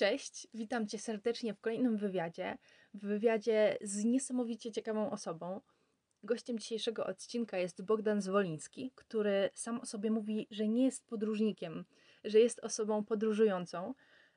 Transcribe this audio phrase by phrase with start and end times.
[0.00, 2.58] Cześć, witam Cię serdecznie w kolejnym wywiadzie.
[2.94, 5.60] W wywiadzie z niesamowicie ciekawą osobą.
[6.22, 11.84] Gościem dzisiejszego odcinka jest Bogdan Zwoliński, który sam o sobie mówi, że nie jest podróżnikiem,
[12.24, 13.94] że jest osobą podróżującą,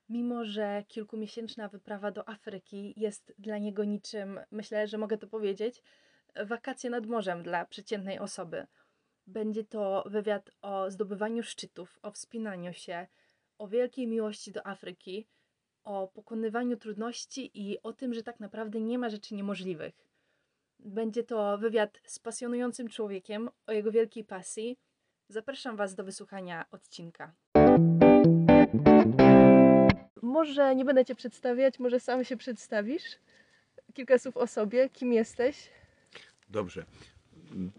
[0.09, 5.83] mimo że kilkumiesięczna wyprawa do Afryki jest dla niego niczym, myślę, że mogę to powiedzieć,
[6.45, 8.67] wakacje nad morzem dla przeciętnej osoby.
[9.27, 13.07] Będzie to wywiad o zdobywaniu szczytów, o wspinaniu się,
[13.57, 15.27] o wielkiej miłości do Afryki,
[15.83, 19.93] o pokonywaniu trudności i o tym, że tak naprawdę nie ma rzeczy niemożliwych.
[20.79, 24.77] Będzie to wywiad z pasjonującym człowiekiem o jego wielkiej pasji.
[25.29, 27.33] Zapraszam Was do wysłuchania odcinka.
[30.21, 33.03] Może nie będę Cię przedstawiać, może sam się przedstawisz?
[33.93, 35.69] Kilka słów o sobie, kim jesteś?
[36.49, 36.85] Dobrze.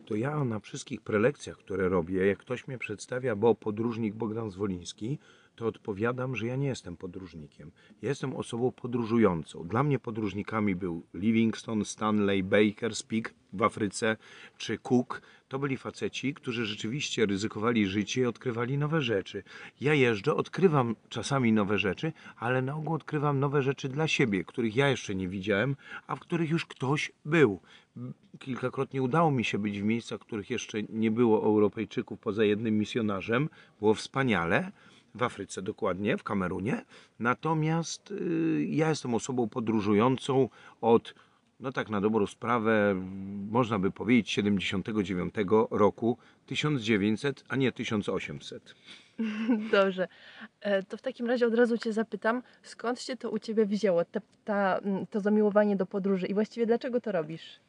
[0.06, 5.18] To ja na wszystkich prelekcjach, które robię, jak ktoś mnie przedstawia, bo podróżnik Bogdan Zwoliński,
[5.56, 7.70] to odpowiadam, że ja nie jestem podróżnikiem.
[8.02, 9.68] Jestem osobą podróżującą.
[9.68, 14.16] Dla mnie podróżnikami był Livingstone, Stanley, Baker, Speak w Afryce
[14.58, 15.22] czy Cook.
[15.48, 19.42] To byli faceci, którzy rzeczywiście ryzykowali życie i odkrywali nowe rzeczy.
[19.80, 24.76] Ja jeżdżę, odkrywam czasami nowe rzeczy, ale na ogół odkrywam nowe rzeczy dla siebie, których
[24.76, 25.76] ja jeszcze nie widziałem,
[26.06, 27.60] a w których już ktoś był.
[28.38, 32.78] Kilkakrotnie udało mi się być w miejscach, w których jeszcze nie było Europejczyków poza jednym
[32.78, 33.48] misjonarzem.
[33.80, 34.72] Było wspaniale
[35.14, 36.84] w Afryce dokładnie, w Kamerunie.
[37.18, 40.48] Natomiast y, ja jestem osobą podróżującą
[40.80, 41.14] od,
[41.60, 42.94] no tak na dobrą sprawę,
[43.50, 45.34] można by powiedzieć 79
[45.70, 48.74] roku, 1900, a nie 1800.
[49.72, 50.08] Dobrze.
[50.60, 54.02] E, To w takim razie od razu Cię zapytam, skąd się to u Ciebie wzięło,
[54.44, 57.60] ta, to zamiłowanie do podróży i właściwie dlaczego to robisz?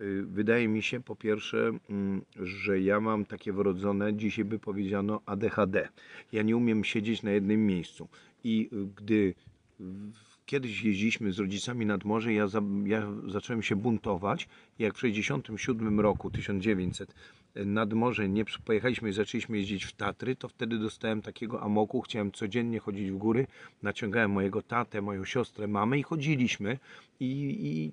[0.00, 5.20] Y, Wydaje mi się po pierwsze, mm, że ja mam takie wrodzone, dzisiaj by powiedziano
[5.26, 5.88] ADHD.
[6.32, 8.08] Ja nie umiem siedzieć na jednym miejscu.
[8.44, 9.34] I y, gdy
[9.80, 14.48] w- kiedyś jeździliśmy z rodzicami nad morze, ja, za, ja zacząłem się buntować.
[14.78, 17.14] Jak w 67 roku, 1900,
[17.56, 22.00] y, nad morze nie pojechaliśmy i zaczęliśmy jeździć w Tatry, to wtedy dostałem takiego amoku.
[22.00, 23.46] Chciałem codziennie chodzić w góry.
[23.82, 26.78] Naciągałem mojego tatę, moją siostrę, mamę i chodziliśmy.
[27.20, 27.26] I,
[27.60, 27.92] i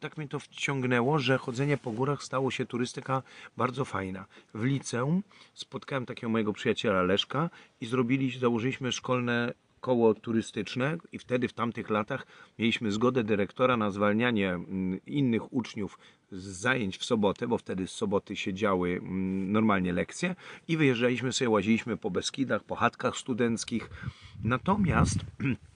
[0.00, 3.22] tak mnie to wciągnęło, że chodzenie po górach stało się turystyka
[3.56, 4.26] bardzo fajna.
[4.54, 5.22] W liceum
[5.54, 7.50] spotkałem takiego mojego przyjaciela Leszka
[7.80, 12.26] i zrobili, założyliśmy szkolne koło turystyczne i wtedy w tamtych latach
[12.58, 15.98] mieliśmy zgodę dyrektora na zwalnianie mm, innych uczniów
[16.32, 20.34] z zajęć w sobotę, bo wtedy z soboty się działy mm, normalnie lekcje
[20.68, 23.90] i wyjeżdżaliśmy sobie, łaziliśmy po Beskidach, po chatkach studenckich.
[24.44, 25.18] Natomiast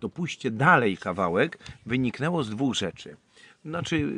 [0.00, 3.16] to pójście dalej kawałek wyniknęło z dwóch rzeczy.
[3.64, 4.12] Znaczy,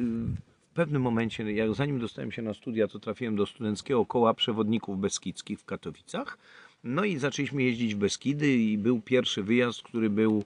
[0.71, 5.01] w pewnym momencie, jak zanim dostałem się na studia, to trafiłem do studenckiego koła przewodników
[5.01, 6.39] beskidzkich w Katowicach.
[6.85, 10.45] No i zaczęliśmy jeździć w Beskidy i był pierwszy wyjazd, który był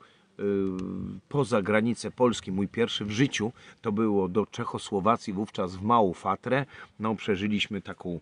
[1.28, 6.66] poza granicę Polski, mój pierwszy w życiu, to było do Czechosłowacji, wówczas w Małą Fatrę.
[7.00, 8.20] No, przeżyliśmy taką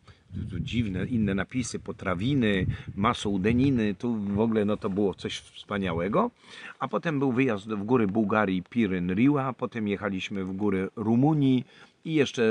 [0.60, 6.30] dziwne, inne napisy, potrawiny, masą deniny, tu w ogóle no, to było coś wspaniałego.
[6.78, 11.64] A potem był wyjazd w góry Bułgarii, Piryn, Riła, potem jechaliśmy w góry Rumunii
[12.04, 12.42] i jeszcze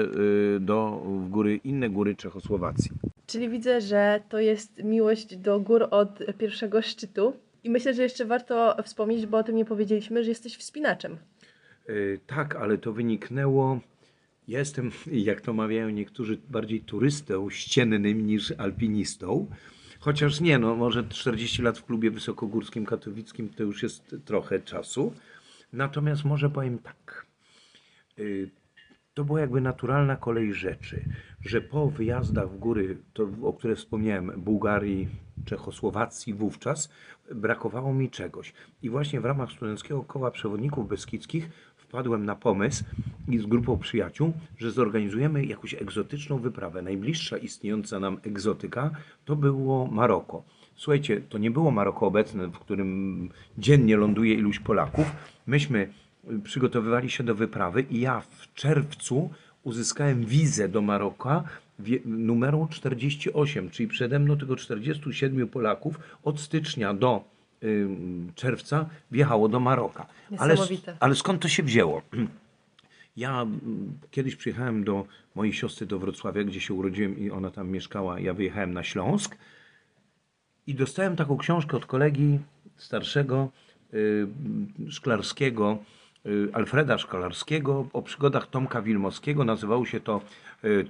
[0.56, 2.92] y, do, w góry, inne góry Czechosłowacji.
[3.28, 7.34] Czyli widzę, że to jest miłość do gór od pierwszego szczytu.
[7.64, 11.18] I myślę, że jeszcze warto wspomnieć, bo o tym nie powiedzieliśmy, że jesteś wspinaczem.
[11.90, 13.80] Y, Tak, ale to wyniknęło.
[14.48, 19.48] Ja jestem, jak to mawiają niektórzy, bardziej turystą ściennym niż alpinistą.
[20.00, 25.14] Chociaż nie, no może 40 lat w klubie wysokogórskim katowickim to już jest trochę czasu.
[25.74, 27.26] Natomiast może powiem tak.
[28.20, 28.50] Y,
[29.14, 31.04] To była jakby naturalna kolej rzeczy,
[31.42, 35.08] że po wyjazdach w góry, to, o które wspomniałem, Bułgarii,
[35.46, 36.90] Czechosłowacji wówczas,
[37.36, 38.54] brakowało mi czegoś.
[38.84, 42.84] I właśnie w ramach Studenckiego Koła Przewodników Beskidzkich wpadłem na pomysł
[43.28, 46.82] i z grupą przyjaciół, że zorganizujemy jakąś egzotyczną wyprawę.
[46.82, 48.92] Najbliższa istniejąca nam egzotyka
[49.26, 50.44] to było Maroko.
[50.76, 55.06] Słuchajcie, to nie było Maroko obecne, w którym dziennie ląduje iluś Polaków.
[55.48, 55.94] Myśmy
[56.44, 59.30] przygotowywali się do wyprawy i ja w czerwcu
[59.64, 61.44] uzyskałem wizę do Maroka
[62.06, 67.24] numerą 48, czyli przede mną tylko 47 Polaków od stycznia do
[67.64, 67.88] y,
[68.36, 70.08] czerwca wjechało do Maroka.
[70.38, 70.56] Ale,
[71.00, 72.02] ale skąd to się wzięło?
[73.18, 73.46] Ja
[74.12, 78.20] kiedyś przyjechałem do mojej siostry do Wrocławia, gdzie się urodziłem i ona tam mieszkała.
[78.20, 79.38] Ja wyjechałem na Śląsk
[80.68, 82.40] i dostałem taką książkę od kolegi
[82.76, 83.50] starszego,
[83.94, 84.28] y,
[84.90, 85.78] szklarskiego,
[86.54, 89.44] Alfreda Szklarskiego o przygodach Tomka Wilmowskiego.
[89.44, 90.22] Nazywało się to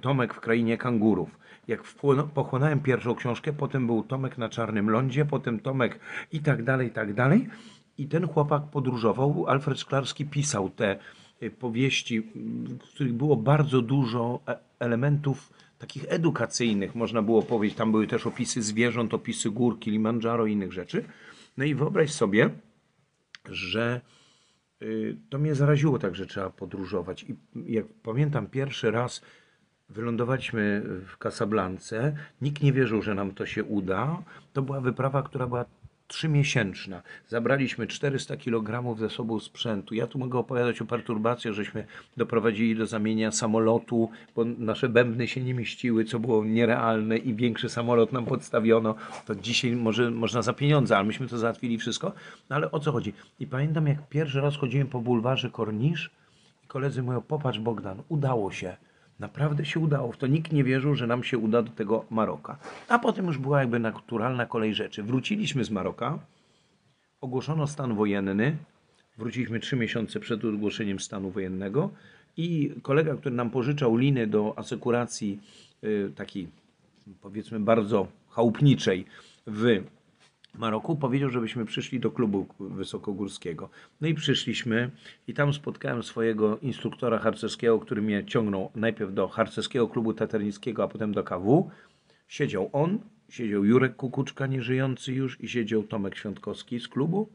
[0.01, 1.39] Tomek w krainie kangurów.
[1.67, 1.83] jak
[2.33, 5.99] pochłonąłem pierwszą książkę, potem był Tomek na Czarnym Lądzie, potem Tomek
[6.31, 7.47] i tak dalej, i tak dalej.
[7.97, 9.45] I ten chłopak podróżował.
[9.47, 10.99] Alfred Szklarski pisał te
[11.43, 12.21] y, powieści,
[12.81, 17.77] w których było bardzo dużo e- elementów takich edukacyjnych, można było powiedzieć.
[17.77, 21.05] Tam były też opisy zwierząt, opisy gór, Kilimandżaro i innych rzeczy.
[21.57, 22.49] No i wyobraź sobie,
[23.49, 24.01] że
[24.81, 27.23] y, to mnie zaraziło tak, że trzeba podróżować.
[27.23, 27.35] I
[27.73, 29.21] jak pamiętam pierwszy raz
[29.89, 34.21] wylądowaliśmy w Casablance, nikt nie wierzył, że nam to się uda.
[34.53, 35.65] To była wyprawa, która była
[36.07, 37.01] trzymiesięczna.
[37.27, 39.95] Zabraliśmy 400 kg ze sobą sprzętu.
[39.95, 41.85] Ja tu mogę opowiadać o perturbacjach, żeśmy
[42.17, 47.69] doprowadzili do zamienia samolotu, bo nasze bębny się nie mieściły, co było nierealne i większy
[47.69, 48.95] samolot nam podstawiono.
[49.25, 52.13] To dzisiaj może, można za pieniądze, ale myśmy to załatwili wszystko.
[52.49, 53.13] No ale o co chodzi?
[53.39, 56.11] I pamiętam, jak pierwszy raz chodziłem po bulwarze Kornisz
[56.63, 58.77] i koledzy mówią, popatrz Bogdan, udało się.
[59.19, 60.11] Naprawdę się udało.
[60.11, 62.57] W to nikt nie wierzył, że nam się uda do tego Maroka.
[62.87, 65.03] A potem już była jakby naturalna kolej rzeczy.
[65.03, 66.19] Wróciliśmy z Maroka,
[67.21, 68.57] ogłoszono stan wojenny.
[69.17, 71.89] Wróciliśmy trzy miesiące przed ogłoszeniem stanu wojennego
[72.37, 75.39] i kolega, który nam pożyczał liny do asekuracji
[75.83, 76.47] y, takiej
[77.21, 79.05] powiedzmy bardzo chałupniczej
[79.47, 79.83] w
[80.55, 83.69] Maroku, powiedział, żebyśmy przyszli do klubu wysokogórskiego.
[84.01, 84.91] No i przyszliśmy
[85.27, 90.87] i tam spotkałem swojego instruktora harcerskiego, który mnie ciągnął najpierw do harcerskiego klubu taternickiego, a
[90.87, 91.69] potem do KW.
[92.27, 92.99] Siedział on,
[93.29, 97.29] siedział Jurek Kukuczka, nieżyjący już i siedział Tomek Świątkowski z klubu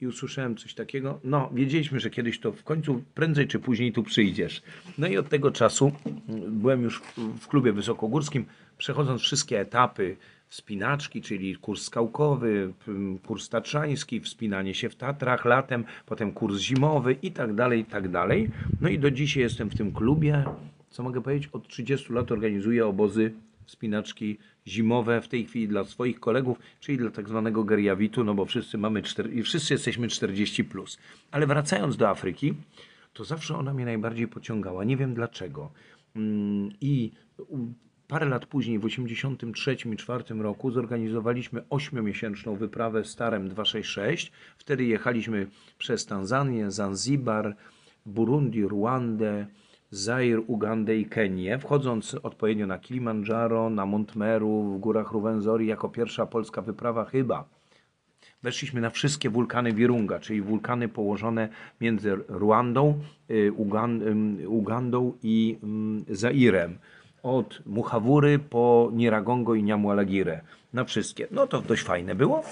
[0.00, 1.20] i usłyszałem coś takiego.
[1.24, 4.62] No, wiedzieliśmy, że kiedyś to w końcu, prędzej czy później tu przyjdziesz.
[4.98, 5.92] No i od tego czasu
[6.28, 8.44] mm, byłem już w- w klubie wysokogórskim,
[8.78, 10.16] przechodząc wszystkie etapy
[10.52, 12.92] wspinaczki, czyli kurs skałkowy, p-
[13.26, 18.08] kurs tatrzański, wspinanie się w Tatrach latem, potem kurs zimowy i tak dalej, i tak
[18.08, 18.50] dalej.
[18.80, 20.44] No i do dzisiaj jestem w tym klubie.
[20.90, 21.48] Co mogę powiedzieć?
[21.52, 23.32] Od 30 lat organizuję obozy
[23.64, 28.44] wspinaczki zimowe w tej chwili dla swoich kolegów, czyli dla tak zwanego geriawitu, no bo
[28.44, 29.02] wszyscy mamy
[29.32, 30.98] i wszyscy jesteśmy 40 plus.
[31.30, 32.54] Ale wracając do Afryki,
[33.12, 34.84] to zawsze ona mnie najbardziej pociągała.
[34.84, 35.72] Nie wiem dlaczego.
[36.16, 37.12] Mm, I
[38.12, 44.32] parę lat później, w 83 i 4 roku, zorganizowaliśmy ośmiomiesięczną wyprawę Starem 266.
[44.58, 45.46] Wtedy jechaliśmy
[45.78, 47.56] przez Tanzanię, Zanzibar,
[48.06, 49.46] Burundi, Ruandę,
[49.90, 55.88] Zair, Ugandę i Kenię, wchodząc odpowiednio na Kilimandżaro, na Mont Meru, w górach Ruwenzori, jako
[55.88, 57.44] pierwsza polska wyprawa chyba.
[58.42, 61.48] Weszliśmy na wszystkie wulkany Wirunga, czyli wulkany położone
[61.80, 63.00] między Ruandą,
[63.30, 63.52] y,
[64.06, 66.78] ym, Ugandą i ym, Zairem.
[67.22, 70.40] Od Muhavury po Niragongo i Niamualagirę.
[70.72, 71.26] Na wszystkie.
[71.30, 72.42] No to dość fajne było.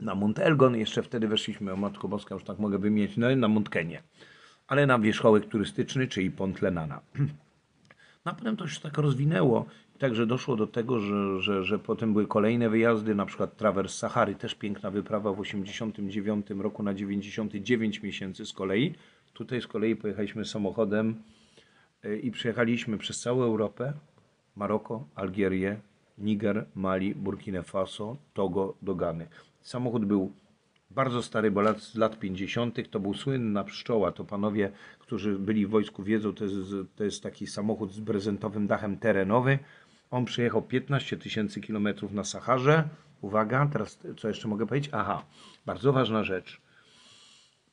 [0.00, 3.48] Na Mont Elgon jeszcze wtedy weszliśmy, o Matko Boska, już tak mogę wymienić, no na
[3.48, 4.02] Mont Kenię.
[4.66, 7.00] Ale na wierzchołek turystyczny, czyli Pont Lenana.
[8.24, 9.66] No a potem to się tak rozwinęło.
[9.98, 14.34] Także doszło do tego, że, że, że potem były kolejne wyjazdy, na przykład Trawers Sahary,
[14.34, 18.94] też piękna wyprawa w 89 roku na 99 miesięcy z kolei.
[19.32, 21.14] Tutaj z kolei pojechaliśmy samochodem
[22.22, 23.92] i przejechaliśmy przez całą Europę,
[24.56, 25.80] Maroko, Algierię,
[26.18, 29.26] Niger, Mali, Burkina Faso, Togo, do Gany.
[29.62, 30.32] Samochód był
[30.90, 32.90] bardzo stary, bo lat, z lat 50.
[32.90, 34.12] to był słynna pszczoła.
[34.12, 36.56] To panowie, którzy byli w wojsku wiedzą, to jest,
[36.96, 39.58] to jest taki samochód z brezentowym dachem terenowy.
[40.10, 42.88] On przejechał 15 tysięcy kilometrów na Saharze.
[43.20, 44.90] Uwaga, teraz co jeszcze mogę powiedzieć?
[44.92, 45.24] Aha,
[45.66, 46.60] bardzo ważna rzecz.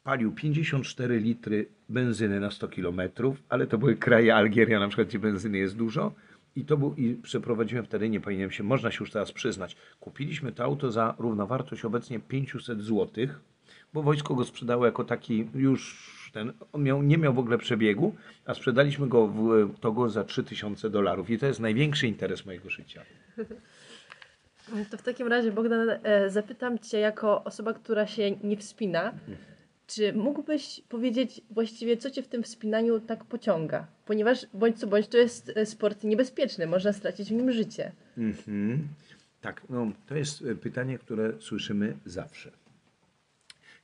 [0.03, 5.20] Palił 54 litry benzyny na 100 kilometrów, ale to były kraje Algieria, na przykład, gdzie
[5.20, 6.13] benzyny jest dużo.
[6.55, 9.75] I to był, i przeprowadziłem wtedy, nie powinienem się, można się już teraz przyznać.
[10.00, 13.08] Kupiliśmy to auto za równowartość obecnie 500 zł,
[13.93, 18.15] bo wojsko go sprzedało jako taki już ten, on miał, nie miał w ogóle przebiegu,
[18.46, 21.29] a sprzedaliśmy go w Togo za 3000 dolarów.
[21.29, 23.01] I to jest największy interes mojego życia.
[24.91, 29.13] To w takim razie, Bogdan, e, zapytam Cię jako osoba, która się nie wspina,
[29.95, 33.88] czy mógłbyś powiedzieć właściwie, co Cię w tym wspinaniu tak pociąga?
[34.05, 37.91] Ponieważ bądź co bądź to jest e, sport niebezpieczny, można stracić w nim życie.
[38.17, 38.88] Mhm.
[39.41, 42.51] Tak, no, to jest e, pytanie, które słyszymy zawsze.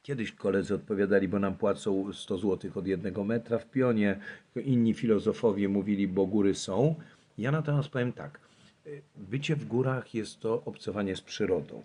[0.04, 4.20] Kiedyś koledzy odpowiadali, bo nam płacą 100 zł od jednego metra w pionie,
[4.56, 6.96] inni filozofowie mówili, bo góry są.
[7.38, 8.40] Ja natomiast powiem tak,
[8.88, 11.84] y, bycie w górach jest to obcowanie z przyrodą.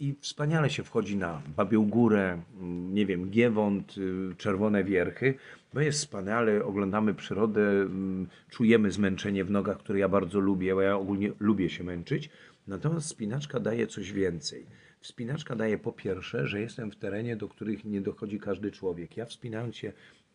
[0.00, 5.34] I wspaniale się wchodzi na Babią Górę, mm, nie wiem, Giewont, y, Czerwone Wierchy,
[5.74, 10.80] bo jest wspaniale, oglądamy przyrodę, mm, czujemy zmęczenie w nogach, które ja bardzo lubię, bo
[10.80, 12.30] ja ogólnie lubię się męczyć.
[12.66, 14.66] Natomiast spinaczka daje coś więcej.
[15.00, 19.16] Wspinaczka daje po pierwsze, że jestem w terenie, do których nie dochodzi każdy człowiek.
[19.16, 19.92] Ja wspinając się,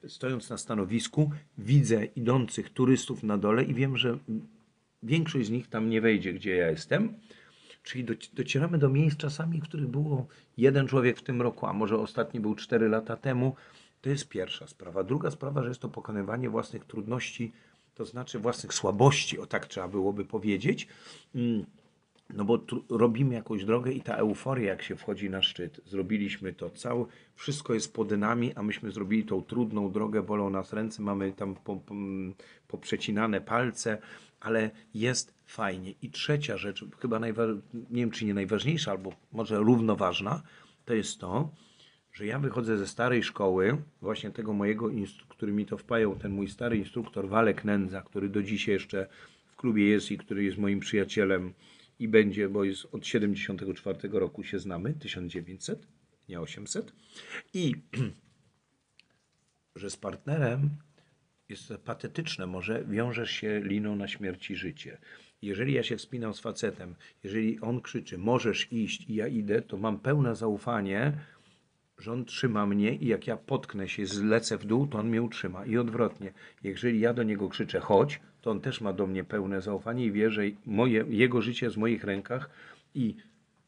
[0.07, 4.17] stojąc na stanowisku, widzę idących turystów na dole i wiem, że
[5.03, 7.13] większość z nich tam nie wejdzie, gdzie ja jestem.
[7.83, 11.73] Czyli doci- docieramy do miejsc czasami, w których było jeden człowiek w tym roku, a
[11.73, 13.55] może ostatni był 4 lata temu.
[14.01, 15.03] To jest pierwsza sprawa.
[15.03, 17.51] Druga sprawa, że jest to pokonywanie własnych trudności,
[17.95, 20.87] to znaczy własnych słabości, o tak trzeba byłoby powiedzieć.
[21.35, 21.65] Mm,
[22.29, 22.59] No bo
[22.89, 27.73] robimy jakąś drogę i ta euforia, jak się wchodzi na szczyt, zrobiliśmy to, całe, wszystko
[27.73, 31.81] jest pod nami, a myśmy zrobili tą trudną drogę, bolą nas ręce, mamy tam po,
[32.67, 33.97] poprzecinane palce,
[34.43, 35.93] ale jest fajnie.
[36.01, 40.41] I trzecia rzecz, chyba najwa- nie wiem czy nie najważniejsza, albo może równoważna,
[40.85, 41.49] to jest to,
[42.13, 44.89] że ja wychodzę ze starej szkoły, właśnie tego mojego,
[45.29, 49.07] który mi to wpajał, ten mój stary instruktor Walek Nędza, który do dzisiaj jeszcze
[49.45, 51.53] w klubie jest i który jest moim przyjacielem
[51.99, 55.87] i będzie, bo jest od 74 roku się znamy, 1900,
[56.29, 56.93] nie 800.
[57.53, 57.75] I
[59.75, 60.69] że z partnerem
[61.53, 64.97] jest patetyczne, może wiążesz się liną na śmierć i życie.
[65.41, 69.77] Jeżeli ja się wspinam z facetem, jeżeli on krzyczy, możesz iść i ja idę, to
[69.77, 71.13] mam pełne zaufanie,
[71.97, 75.21] że on trzyma mnie i jak ja potknę się, zlecę w dół, to on mnie
[75.21, 75.65] utrzyma.
[75.65, 76.33] I odwrotnie.
[76.63, 80.11] Jeżeli ja do niego krzyczę chodź, to on też ma do mnie pełne zaufanie i
[80.11, 82.49] wie, że moje, jego życie jest w moich rękach
[82.95, 83.15] i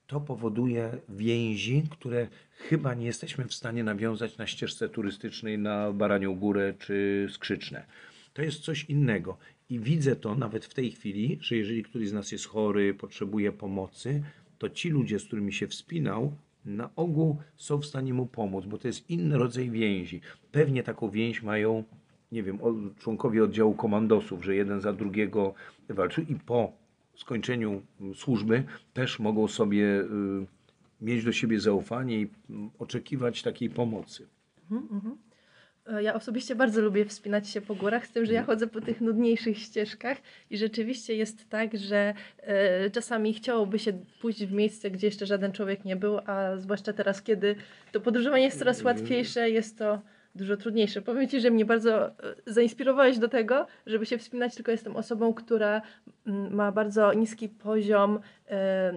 [0.08, 6.36] to powoduje więzi, które chyba nie jesteśmy w stanie nawiązać na ścieżce turystycznej na Baranią
[6.36, 7.86] Górę czy Skrzyczne.
[8.34, 9.38] To jest coś innego.
[9.70, 13.52] I widzę to nawet w tej chwili, że jeżeli któryś z nas jest chory, potrzebuje
[13.52, 14.24] pomocy,
[14.58, 16.36] to ci ludzie, z którymi się wspinał,
[16.66, 20.22] na ogół są w stanie mu pomóc, bo to jest inny rodzaj więzi.
[20.52, 21.84] Pewnie taką więź mają,
[22.32, 22.60] nie wiem,
[23.00, 25.54] członkowie oddziału komandosów, że jeden za drugiego
[25.90, 26.85] walczy i po
[27.18, 30.06] skończeniu mm, służby też mogą sobie y,
[31.02, 34.28] mieć do siebie zaufanie i mm, oczekiwać takiej pomocy.
[35.88, 38.82] E, Ja osobiście bardzo lubię wspinać się po górach, z tym, że ja chodzę po
[38.82, 40.18] tych nudniejszych ścieżkach
[40.50, 45.52] i rzeczywiście jest tak, że e, czasami chciałoby się pójść w miejsce, gdzie jeszcze żaden
[45.52, 47.56] człowiek nie był, a zwłaszcza teraz, kiedy
[47.92, 50.02] to podróżowanie jest coraz łatwiejsze, jest to
[50.36, 51.02] dużo trudniejsze.
[51.02, 52.12] Powiem Ci, że mnie bardzo e,
[52.46, 55.82] zainspirowałeś do tego, żeby się wspinać, tylko jestem osobą, która
[56.28, 58.94] mm, ma bardzo niski poziom e,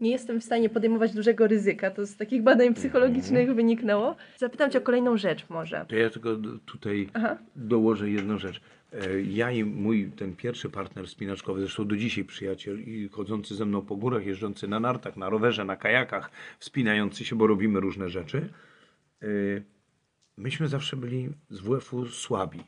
[0.00, 1.90] nie jestem w stanie podejmować dużego ryzyka.
[1.90, 4.16] To z takich badań psychologicznych wyniknęło.
[4.36, 5.86] Zapytam Cię o kolejną rzecz może.
[5.88, 6.30] To ja tylko
[6.66, 7.36] tutaj Aha.
[7.56, 8.60] dołożę jedną rzecz.
[8.92, 13.64] E, Ja i mój ten pierwszy partner spinaczkowy, zresztą do dzisiaj przyjaciel i chodzący ze
[13.64, 18.08] mną po górach, jeżdżący na nartach, na rowerze, na kajakach, wspinający się, bo robimy różne
[18.08, 18.48] rzeczy.
[20.38, 22.64] Myśmy zawsze byli z WF-u słabi,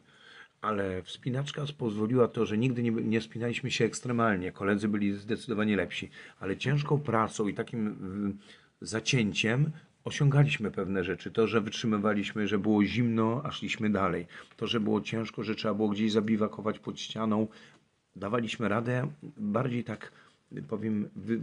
[0.60, 4.52] ale wspinaczka pozwoliła to, że nigdy nie, nie spinaliśmy się ekstremalnie.
[4.52, 6.10] Koledzy byli zdecydowanie lepsi,
[6.40, 8.38] ale ciężką pracą i takim mm,
[8.80, 9.70] zacięciem
[10.04, 11.30] osiągaliśmy pewne rzeczy.
[11.30, 14.26] To, że wytrzymywaliśmy, że było zimno, a szliśmy dalej.
[14.56, 17.48] To, że było ciężko, że trzeba było gdzieś zabiwakować pod ścianą.
[18.16, 20.12] Dawaliśmy radę bardziej tak,
[20.68, 21.40] powiem, wy,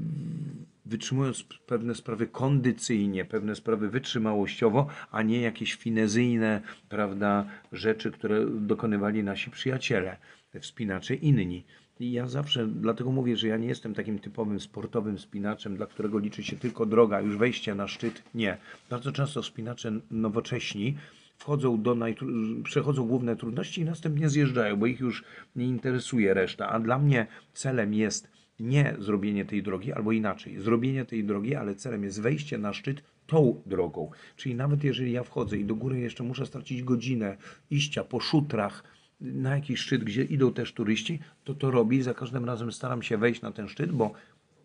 [0.86, 9.24] wytrzymując pewne sprawy kondycyjnie, pewne sprawy wytrzymałościowo, a nie jakieś finezyjne, prawda, rzeczy, które dokonywali
[9.24, 10.18] nasi przyjaciele,
[10.60, 11.64] wspinacze inni.
[12.00, 16.20] I ja zawsze, dlatego mówię, że ja nie jestem takim typowym sportowym spinaczem, dla którego
[16.20, 18.24] liczy się tylko droga, już wejście na szczyt.
[18.34, 18.58] Nie.
[18.90, 20.96] Bardzo często spinacze nowocześni
[21.38, 25.24] wchodzą do najtru- przechodzą główne trudności i następnie zjeżdżają, bo ich już
[25.56, 26.70] nie interesuje reszta.
[26.70, 31.76] A dla mnie celem jest nie zrobienie tej drogi, albo inaczej, zrobienie tej drogi, ale
[31.76, 34.12] celem jest wejście na szczyt tą drogą.
[34.36, 37.38] Czyli nawet jeżeli ja wchodzę i do góry jeszcze muszę stracić godzinę
[37.70, 38.84] iścia po szutrach
[39.22, 43.04] na jakiś szczyt, gdzie idą też turyści, to to robię i za każdym razem staram
[43.04, 44.14] się wejść na ten szczyt, bo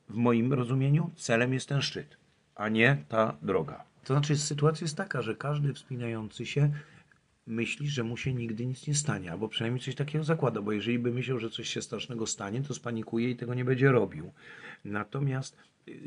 [0.08, 2.16] w moim rozumieniu celem jest ten szczyt,
[2.54, 3.84] a nie ta droga.
[4.04, 6.70] To znaczy sytuacja jest taka, że każdy wspinający się
[7.50, 10.98] myśli, że mu się nigdy nic nie stanie, albo przynajmniej coś takiego zakłada, bo jeżeli
[10.98, 14.32] by myślał, że coś się strasznego stanie, to spanikuje i tego nie będzie robił.
[14.84, 15.56] Natomiast
[15.88, 16.00] y,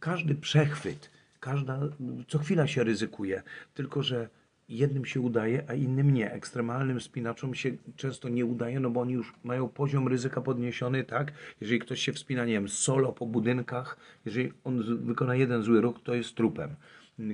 [0.00, 1.10] każdy przechwyt,
[1.40, 1.80] każda,
[2.28, 3.42] co chwila się ryzykuje,
[3.74, 4.28] tylko że
[4.68, 6.32] jednym się udaje, a innym nie.
[6.32, 11.32] Ekstremalnym spinaczom się często nie udaje, no bo oni już mają poziom ryzyka podniesiony, tak?
[11.60, 16.00] Jeżeli ktoś się wspina, nie wiem, solo po budynkach, jeżeli on wykona jeden zły ruch,
[16.04, 16.74] to jest trupem.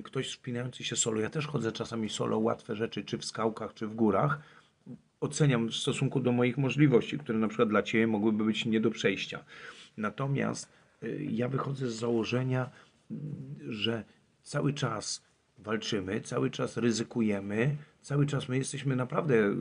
[0.05, 3.87] Ktoś wspinający się solo, ja też chodzę czasami solo, łatwe rzeczy, czy w skałkach, czy
[3.87, 4.39] w górach,
[5.21, 8.91] oceniam w stosunku do moich możliwości, które na przykład dla Ciebie mogłyby być nie do
[8.91, 9.45] przejścia.
[9.97, 10.73] Natomiast
[11.03, 12.71] y, ja wychodzę z założenia,
[13.11, 13.15] y,
[13.69, 14.05] że
[14.43, 15.23] cały czas
[15.59, 19.55] walczymy, cały czas ryzykujemy, cały czas my jesteśmy naprawdę, y,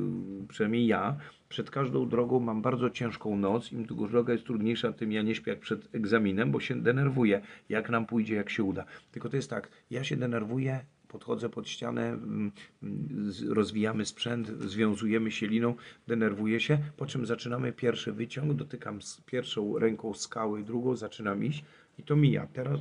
[0.48, 1.18] przynajmniej ja,
[1.52, 3.72] przed każdą drogą mam bardzo ciężką noc.
[3.72, 7.90] Im droga jest trudniejsza, tym ja nie śpię jak przed egzaminem, bo się denerwuję, jak
[7.90, 8.86] nam pójdzie, jak się uda.
[9.12, 10.80] Tylko to jest tak, ja się denerwuję
[11.12, 12.52] Podchodzę pod ścianę, mm,
[12.84, 13.10] mm,
[13.50, 15.76] rozwijamy sprzęt, związujemy się liną,
[16.08, 21.64] denerwuję się, po czym zaczynamy pierwszy wyciąg, dotykam pierwszą ręką skały, drugą zaczynam iść
[22.00, 22.48] i to mija.
[22.54, 22.80] Teraz,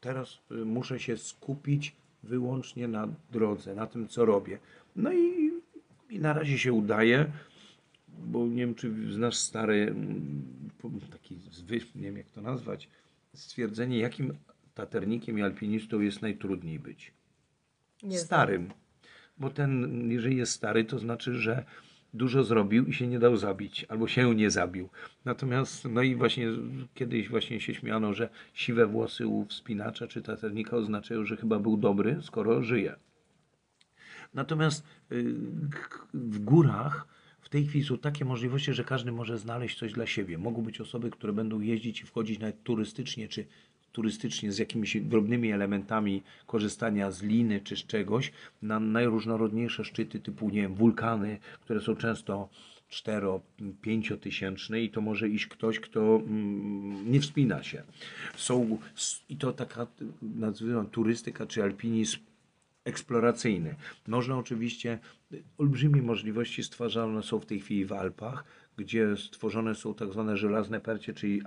[0.00, 4.58] teraz y, muszę się skupić wyłącznie na drodze, na tym, co robię.
[4.96, 5.50] No i,
[6.10, 7.26] i na razie się udaje,
[8.18, 12.88] bo nie wiem, czy znasz stary mm, taki zwyż, nie wiem jak to nazwać,
[13.34, 14.34] stwierdzenie, jakim
[14.74, 17.12] taternikiem i alpinistą jest najtrudniej być.
[18.02, 18.70] Nie Starym.
[19.38, 21.64] Bo ten, jeżeli jest stary, to znaczy, że
[22.14, 24.88] dużo zrobił i się nie dał zabić, albo się nie zabił.
[25.24, 26.48] Natomiast, no i właśnie
[26.94, 31.76] kiedyś właśnie się śmiano, że siwe włosy u wspinacza czy taternika oznaczają, że chyba był
[31.76, 32.96] dobry, skoro żyje.
[34.34, 35.34] Natomiast y,
[36.14, 37.15] w górach
[37.46, 40.38] w tej chwili są takie możliwości, że każdy może znaleźć coś dla siebie.
[40.38, 43.46] Mogą być osoby, które będą jeździć i wchodzić nawet turystycznie, czy
[43.92, 50.50] turystycznie z jakimiś drobnymi elementami korzystania z liny czy z czegoś na najróżnorodniejsze szczyty typu,
[50.50, 52.48] nie wiem, wulkany, które są często
[52.90, 57.82] 4-5 tysięczne i to może iść ktoś, kto mm, nie wspina się.
[58.36, 58.78] Są,
[59.28, 59.86] I to taka,
[60.22, 62.18] nazywam turystyka czy alpinizm
[62.86, 63.74] eksploracyjny.
[64.08, 64.98] Można oczywiście,
[65.58, 68.44] olbrzymie możliwości stwarzane są w tej chwili w Alpach,
[68.76, 71.42] gdzie stworzone są tak zwane żelazne percie, czyli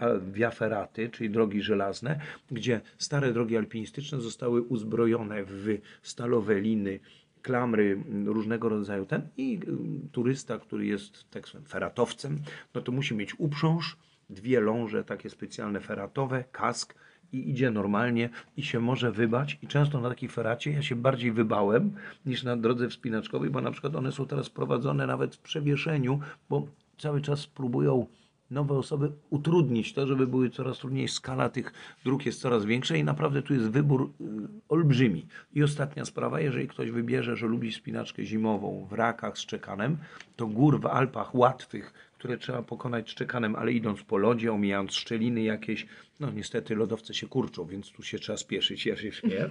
[0.53, 2.19] ferraty, czyli drogi żelazne,
[2.51, 6.99] gdzie stare drogi alpinistyczne zostały uzbrojone w stalowe liny,
[7.41, 9.59] klamry różnego rodzaju ten i
[10.07, 12.37] y, turysta, który jest tak zwanym feratowcem,
[12.73, 13.97] no to musi mieć uprząż,
[14.29, 16.95] dwie ląże takie specjalne feratowe, kask
[17.33, 19.57] i idzie normalnie i się może wybać.
[19.61, 21.91] I często na takiej feracie ja się bardziej wybałem
[22.25, 26.19] niż na drodze wspinaczkowej, bo na przykład one są teraz prowadzone nawet w przewieszeniu,
[26.49, 26.67] bo
[26.97, 28.05] cały czas próbują
[28.51, 31.07] nowe osoby utrudnić to, żeby były coraz trudniej.
[31.07, 31.73] Skala tych
[32.05, 34.25] dróg jest coraz większa i naprawdę tu jest wybór y,
[34.69, 35.25] olbrzymi.
[35.53, 39.97] I ostatnia sprawa, jeżeli ktoś wybierze, że lubi spinaczkę zimową w rakach z czekanem,
[40.35, 45.41] to gór w Alpach łatwych, które trzeba pokonać szczekanem, ale idąc po lodzie, omijając szczeliny
[45.41, 45.85] jakieś,
[46.19, 49.49] no niestety lodowce się kurczą, więc tu się trzeba spieszyć, ja się śmieję,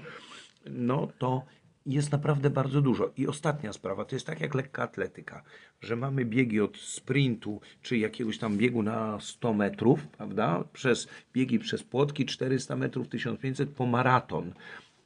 [0.70, 1.44] no to
[1.86, 3.12] jest naprawdę bardzo dużo.
[3.16, 5.42] I ostatnia sprawa, to jest tak jak lekka atletyka,
[5.80, 11.58] że mamy biegi od sprintu, czy jakiegoś tam biegu na 100 metrów, prawda, przez biegi
[11.58, 14.52] przez płotki 400 metrów, 1500 po maraton.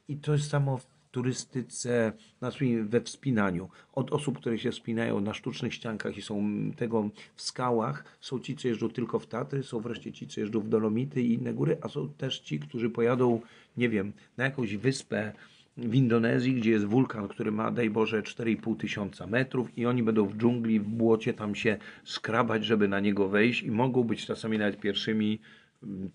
[0.09, 0.81] I to jest samo
[1.13, 3.69] turystyce, nazwijmy we wspinaniu.
[3.93, 6.43] Od osób, które się wspinają na sztucznych ściankach i są
[6.77, 10.61] tego w skałach, są ci, co jeżdżą tylko w Tatry, są wreszcie ci, co jeżdżą
[10.61, 13.41] w Dolomity i inne góry, a są też ci, którzy pojadą,
[13.77, 15.33] nie wiem, na jakąś wyspę
[15.77, 20.27] w Indonezji, gdzie jest wulkan, który ma, daj Boże, 4,5 tysiąca metrów i oni będą
[20.27, 24.59] w dżungli, w błocie tam się skrabać, żeby na niego wejść i mogą być czasami
[24.59, 25.62] nawet pierwszymi mm,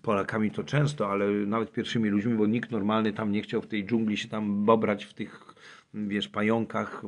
[0.02, 3.86] Polakami to często, ale nawet pierwszymi ludźmi, bo nikt normalny tam nie chciał w tej
[3.86, 5.54] dżungli się tam bobrać w tych,
[5.94, 7.02] wiesz, pająkach,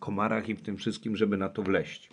[0.00, 2.10] komarach i w tym wszystkim, żeby na to wleść.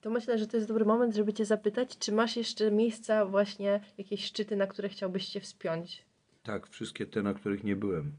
[0.00, 3.80] To myślę, że to jest dobry moment, żeby Cię zapytać, czy masz jeszcze miejsca, właśnie
[3.98, 6.02] jakieś szczyty, na które chciałbyś się wspiąć?
[6.42, 8.12] Tak, wszystkie te, na których nie byłem.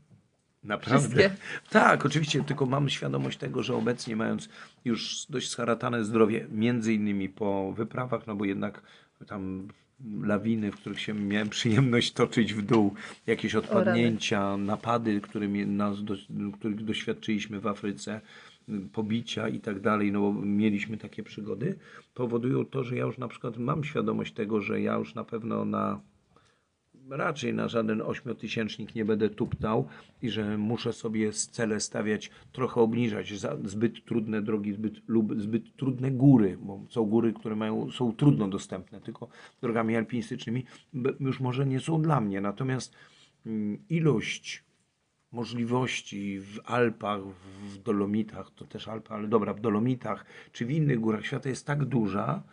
[0.63, 1.09] Naprawdę.
[1.09, 1.31] Wszystkie?
[1.69, 4.49] Tak, oczywiście, tylko mam świadomość tego, że obecnie mając
[4.85, 8.81] już dość scharatane zdrowie, między innymi po wyprawach, no bo jednak
[9.27, 9.67] tam
[10.21, 12.93] lawiny, w których się miałem przyjemność toczyć w dół,
[13.27, 15.21] jakieś odpadnięcia, napady,
[15.67, 16.15] nas, do,
[16.53, 18.21] których doświadczyliśmy w Afryce,
[18.93, 21.77] pobicia i tak dalej, no bo mieliśmy takie przygody,
[22.13, 25.65] powodują to, że ja już na przykład mam świadomość tego, że ja już na pewno
[25.65, 25.99] na
[27.09, 29.87] raczej na żaden ośmiotysięcznik nie będę tuptał
[30.21, 36.11] i że muszę sobie cele stawiać, trochę obniżać zbyt trudne drogi zbyt, lub zbyt trudne
[36.11, 39.27] góry, bo są góry, które mają, są trudno dostępne, tylko
[39.61, 40.65] drogami alpinistycznymi
[41.19, 42.41] już może nie są dla mnie.
[42.41, 42.95] Natomiast
[43.45, 44.63] mm, ilość
[45.31, 47.21] możliwości w Alpach,
[47.63, 51.67] w Dolomitach, to też Alpy, ale dobra, w Dolomitach czy w innych górach świata jest
[51.67, 52.43] tak duża,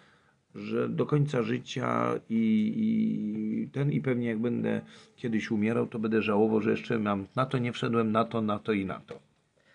[0.54, 4.80] że do końca życia i, i ten i pewnie jak będę
[5.16, 8.58] kiedyś umierał, to będę żałował, że jeszcze mam na to nie wszedłem, na to, na
[8.58, 9.32] to i na to.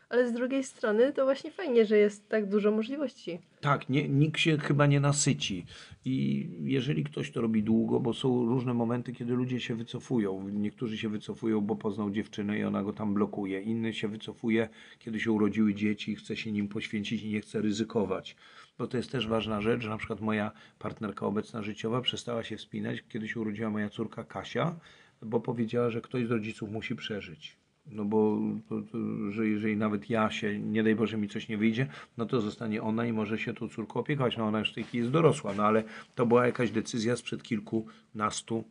[0.10, 3.40] Ale z drugiej strony to właśnie fajnie, że jest tak dużo możliwości.
[3.62, 5.66] Tak, nie, nikt się chyba nie nasyci.
[6.06, 10.50] I jeżeli ktoś to robi długo, bo są różne momenty, kiedy ludzie się wycofują.
[10.50, 13.62] Niektórzy się wycofują, bo poznał dziewczynę i ona go tam blokuje.
[13.62, 17.62] Inny się wycofuje, kiedy się urodziły dzieci i chce się nim poświęcić i nie chce
[17.62, 18.36] ryzykować.
[18.78, 22.58] Bo to jest też ważna rzecz, że na przykład moja partnerka obecna życiowa przestała się
[22.58, 24.76] wspinać, kiedy się urodziła moja córka Kasia,
[25.22, 27.58] bo powiedziała, że ktoś z rodziców musi przeżyć.
[27.92, 28.98] No bo to, to,
[29.32, 31.88] że jeżeli nawet ja się, nie daj Boże mi coś nie wyjdzie,
[32.18, 34.38] no to zostanie ona i może się tą córką opiekować.
[34.38, 35.84] No ona już w tej chwili jest dorosła, no ale
[36.16, 38.64] to była jakaś decyzja sprzed kilkunastu,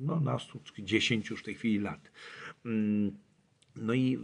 [0.00, 2.10] no nastu, dziesięciu już w tej chwili lat.
[2.64, 3.12] Mm,
[3.76, 4.18] No i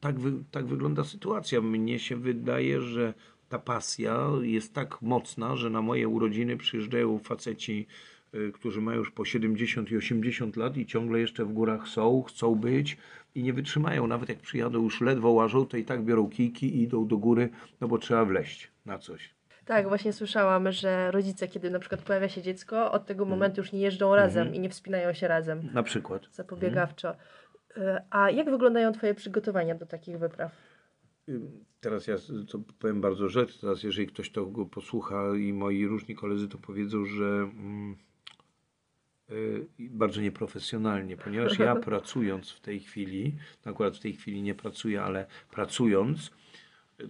[0.00, 1.60] tak, wy, tak wygląda sytuacja.
[1.60, 3.14] Mnie się wydaje, że
[3.52, 7.86] ta pasja jest tak mocna, że na moje urodziny przyjeżdżają faceci,
[8.34, 12.22] y, którzy mają już po 70 i 80 lat i ciągle jeszcze w górach są,
[12.22, 12.96] chcą być
[13.34, 14.06] i nie wytrzymają.
[14.06, 17.48] Nawet jak przyjadą już ledwo łażą, to i tak biorą kijki i idą do góry,
[17.80, 19.30] no bo trzeba wleść na coś.
[19.64, 23.38] Tak, właśnie słyszałam, że rodzice, kiedy na przykład pojawia się dziecko, od tego Mhm.
[23.38, 26.22] momentu już nie jeżdżą razem i nie wspinają się razem Na przykład.
[26.32, 27.10] zapobiegawczo.
[27.76, 30.52] Y, A jak wyglądają Twoje przygotowania do takich wypraw?
[31.80, 32.16] Teraz ja
[32.48, 33.58] to powiem bardzo rzecz.
[33.58, 37.96] Teraz jeżeli ktoś to go posłucha i moi różni koledzy to powiedzą, że mm,
[39.30, 44.54] y, bardzo nieprofesjonalnie, ponieważ ja pracując w tej chwili, no akurat w tej chwili nie
[44.54, 46.30] pracuję, ale pracując,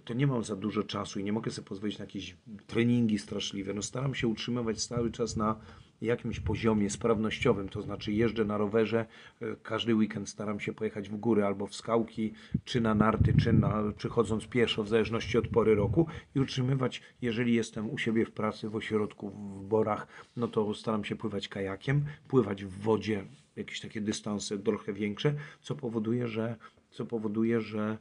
[0.05, 2.35] to nie mam za dużo czasu i nie mogę sobie pozwolić na jakieś
[2.67, 3.73] treningi straszliwe.
[3.73, 5.59] No staram się utrzymywać cały czas na
[6.01, 9.05] jakimś poziomie sprawnościowym, to znaczy jeżdżę na rowerze,
[9.41, 12.33] y, każdy weekend staram się pojechać w góry albo w skałki,
[12.65, 17.01] czy na narty, czy, na, czy chodząc pieszo, w zależności od pory roku i utrzymywać,
[17.21, 21.47] jeżeli jestem u siebie w pracy, w ośrodku, w borach, no to staram się pływać
[21.47, 23.25] kajakiem, pływać w wodzie
[23.55, 26.55] jakieś takie dystanse trochę większe, co powoduje, że,
[26.91, 27.97] co powoduje, że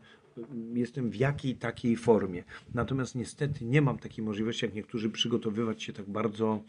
[0.75, 2.45] jestem w jakiej takiej formie.
[2.75, 6.63] Natomiast niestety nie mam takiej możliwości, jak niektórzy, przygotowywać się tak bardzo,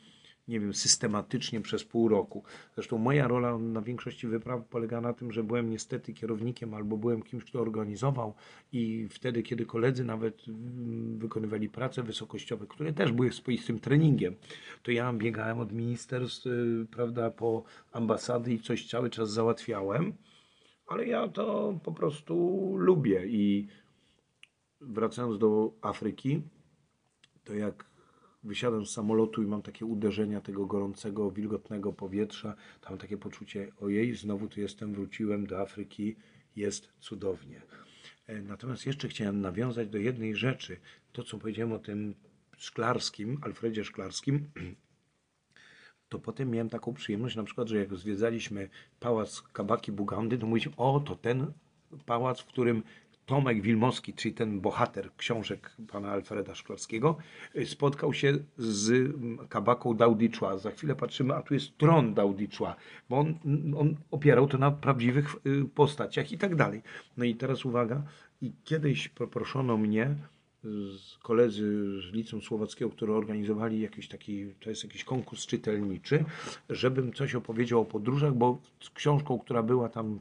[0.47, 2.43] nie wiem, systematycznie przez pół roku.
[2.75, 7.21] Zresztą moja rola na większości wypraw polega na tym, że byłem niestety kierownikiem albo byłem
[7.21, 8.33] kimś, kto organizował
[8.71, 14.35] i wtedy, kiedy koledzy nawet mm, wykonywali prace wysokościowe, które też były swoistym treningiem,
[14.83, 20.13] to ja biegałem od ministerstw, y, prawda, po ambasady i coś cały czas załatwiałem
[20.87, 22.35] ale ja to po prostu
[22.77, 23.67] lubię i
[24.81, 26.41] wracając do Afryki,
[27.43, 27.85] to jak
[28.43, 33.71] wysiadam z samolotu i mam takie uderzenia tego gorącego, wilgotnego powietrza, to mam takie poczucie,
[33.81, 36.15] ojej, znowu tu jestem, wróciłem do Afryki,
[36.55, 37.61] jest cudownie.
[38.27, 40.77] E, Natomiast jeszcze chciałem nawiązać do jednej rzeczy,
[41.11, 42.15] to co powiedziałem o tym
[42.57, 44.49] Szklarskim, Alfredzie Szklarskim,
[46.09, 50.73] to potem miałem taką przyjemność, na przykład, że jak zwiedzaliśmy pałac Kabaki Bugandy, to mówiliśmy,
[50.77, 51.53] o, to ten
[52.05, 52.83] pałac, w którym
[53.25, 57.17] Tomek Wilmowski, czyli ten bohater książek pana Alfreda Szklarskiego,
[57.55, 60.57] y, spotkał się z mm, kabaką Daudichua.
[60.57, 62.75] Za chwilę patrzymy, a tu jest tron Daudichua,
[63.09, 63.35] bo on,
[63.77, 66.81] on opierał to na prawdziwych y, postaciach i tak dalej.
[67.17, 68.03] No i teraz uwaga,
[68.41, 70.15] i kiedyś poproszono mnie,
[70.97, 76.25] z koledzy z Liceum Słowackiego, które organizowali jakiś taki, to jest jakiś konkurs czytelniczy,
[76.69, 80.19] żebym coś opowiedział o podróżach, bo z książką, która była tam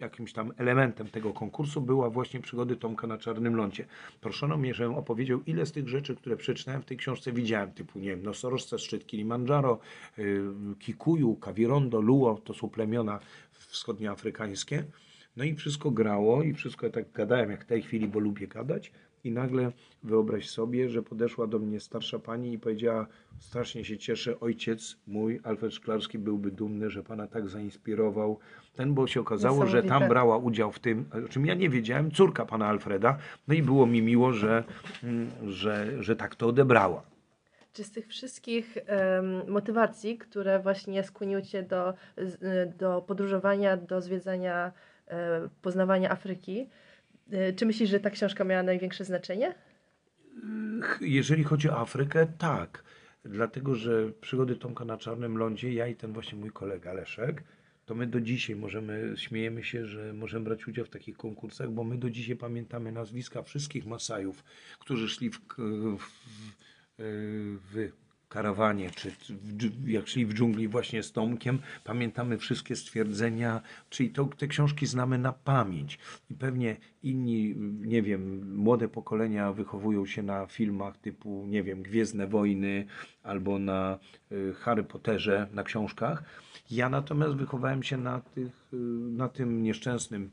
[0.00, 3.86] jakimś tam elementem tego konkursu była właśnie przygody Tomka na Czarnym Lądzie.
[4.20, 7.98] Proszono mnie, żebym opowiedział, ile z tych rzeczy, które przeczytałem w tej książce widziałem, typu,
[7.98, 9.78] nie wiem, nosorożce, szczyt Kilimandżaro,
[10.18, 10.44] yy,
[10.78, 13.20] Kikuyu, Kavirondo, Luo, to są plemiona
[13.52, 14.84] wschodnioafrykańskie.
[15.36, 18.48] No i wszystko grało i wszystko ja tak gadałem jak w tej chwili, bo lubię
[18.48, 18.92] gadać.
[19.24, 23.06] I nagle wyobraź sobie, że podeszła do mnie starsza pani i powiedziała:
[23.38, 28.38] Strasznie się cieszę, ojciec mój, Alfred Szklarski, byłby dumny, że pana tak zainspirował.
[28.76, 32.10] Ten, bo się okazało, że tam brała udział w tym, o czym ja nie wiedziałem,
[32.10, 33.18] córka pana Alfreda.
[33.48, 34.64] No i było mi miło, że,
[35.02, 37.02] mm, że, że tak to odebrała.
[37.72, 44.00] Czy z tych wszystkich em, motywacji, które właśnie skłoniły Cię do, y, do podróżowania, do
[44.00, 44.72] zwiedzania,
[45.08, 46.68] e, poznawania Afryki,
[47.56, 49.54] czy myślisz, że ta książka miała największe znaczenie?
[51.00, 52.84] Jeżeli chodzi o Afrykę, tak.
[53.24, 57.42] Dlatego, że przygody Tomka na Czarnym Lądzie, ja i ten właśnie mój kolega Leszek,
[57.86, 61.84] to my do dzisiaj możemy, śmiejemy się, że możemy brać udział w takich konkursach, bo
[61.84, 64.44] my do dzisiaj pamiętamy nazwiska wszystkich Masajów,
[64.78, 65.40] którzy szli w,
[65.98, 66.04] w,
[67.72, 67.90] w
[68.28, 69.12] karawanie, czy
[69.86, 73.60] jak szli w dżungli właśnie z Tomkiem, pamiętamy wszystkie stwierdzenia,
[73.90, 75.98] czyli to, te książki znamy na pamięć.
[76.30, 82.26] I pewnie inni, nie wiem, młode pokolenia wychowują się na filmach typu, nie wiem, Gwiezdne
[82.26, 82.86] Wojny
[83.22, 83.98] albo na
[84.32, 86.24] y, Harry Potterze, na książkach.
[86.70, 88.76] Ja natomiast wychowałem się na, tych, y,
[89.10, 90.30] na tym nieszczęsnym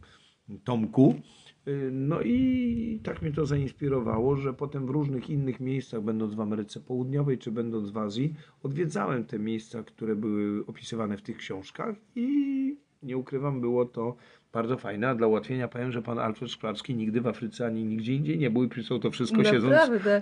[0.64, 1.22] Tomku.
[1.68, 6.42] Y, No i tak mnie to zainspirowało, że potem w różnych innych miejscach, będąc w
[6.42, 11.96] Ameryce Południowej czy będąc w Azji, odwiedzałem te miejsca, które były opisywane w tych książkach
[12.16, 14.16] i nie ukrywam, było to
[14.54, 15.10] bardzo fajne.
[15.10, 18.50] A dla ułatwienia powiem, że pan Alfred Szklarski nigdy w Afryce ani nigdzie indziej nie
[18.50, 19.76] był i pisał to wszystko siedząc,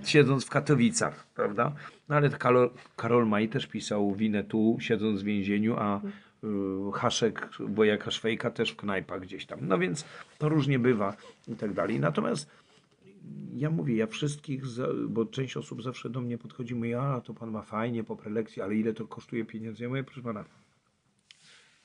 [0.05, 1.75] siedząc w Katowicach, prawda?
[2.09, 6.01] No ale Karol, Karol Maj też pisał winę tu, siedząc w więzieniu, a
[6.93, 9.59] Haszek, Wojaka Szwejka też w knajpach gdzieś tam.
[9.61, 10.05] No więc
[10.37, 11.15] to różnie bywa
[11.47, 11.99] i tak dalej.
[11.99, 12.49] Natomiast
[13.53, 14.63] ja mówię, ja wszystkich,
[15.09, 18.61] bo część osób zawsze do mnie podchodzi mówi, a to pan ma fajnie po prelekcji,
[18.61, 19.83] ale ile to kosztuje pieniędzy?
[19.83, 20.45] Ja mówię, proszę pana,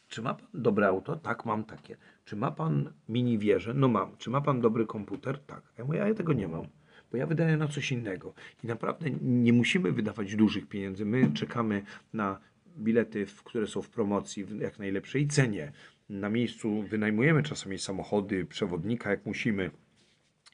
[0.09, 1.16] czy ma pan dobre auto?
[1.16, 1.97] Tak, mam takie.
[2.25, 3.75] Czy ma pan mini wieżę?
[3.75, 4.16] No mam.
[4.18, 5.38] Czy ma pan dobry komputer?
[5.38, 5.62] Tak.
[5.79, 6.66] Ja mówię, ja tego nie mam.
[7.11, 8.35] Bo ja wydaję na coś innego.
[8.64, 11.05] I naprawdę nie musimy wydawać dużych pieniędzy.
[11.05, 12.38] My czekamy na
[12.79, 15.73] bilety, które są w promocji w jak najlepszej cenie.
[16.09, 19.71] Na miejscu wynajmujemy czasami samochody, przewodnika jak musimy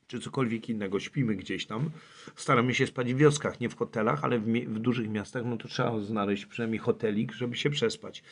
[0.07, 1.91] czy cokolwiek innego, śpimy gdzieś tam.
[2.37, 5.69] Staramy się spać w wioskach, nie w hotelach, ale w, w dużych miastach, no to
[5.69, 8.23] trzeba znaleźć przynajmniej hotelik, żeby się przespać.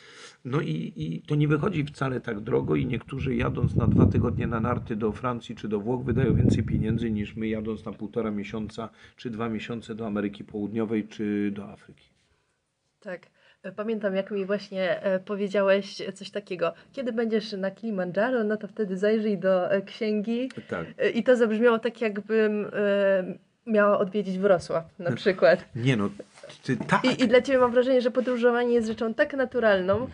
[0.45, 4.47] No i, i to nie wychodzi wcale tak drogo i niektórzy jadąc na dwa tygodnie
[4.47, 8.31] na narty do Francji czy do Włoch wydają więcej pieniędzy niż my jadąc na półtora
[8.31, 12.09] miesiąca czy dwa miesiące do Ameryki Południowej czy do Afryki.
[12.99, 13.29] Tak.
[13.71, 16.73] Pamiętam, jak mi właśnie e, powiedziałeś coś takiego.
[16.93, 20.49] Kiedy będziesz na Kilimandżaro, no to wtedy zajrzyj do e, księgi.
[20.69, 20.85] Tak.
[20.97, 22.71] E, I to zabrzmiało tak, jakbym
[23.65, 25.65] miała odwiedzić Wrocław na przykład.
[25.75, 26.09] Nie no,
[26.63, 27.03] ty tak.
[27.05, 30.07] I, I dla Ciebie mam wrażenie, że podróżowanie jest rzeczą tak naturalną,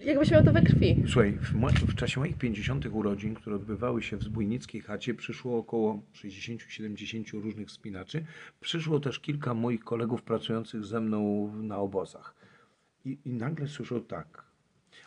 [0.00, 1.02] jakbyś miał to we krwi.
[1.06, 2.86] Słuchaj, w, mo- w czasie moich 50.
[2.86, 8.24] urodzin, które odbywały się w zbójnickiej chacie, przyszło około 60-70 różnych wspinaczy.
[8.60, 12.34] Przyszło też kilka moich kolegów pracujących ze mną na obozach.
[13.04, 14.50] I, I nagle słyszą tak.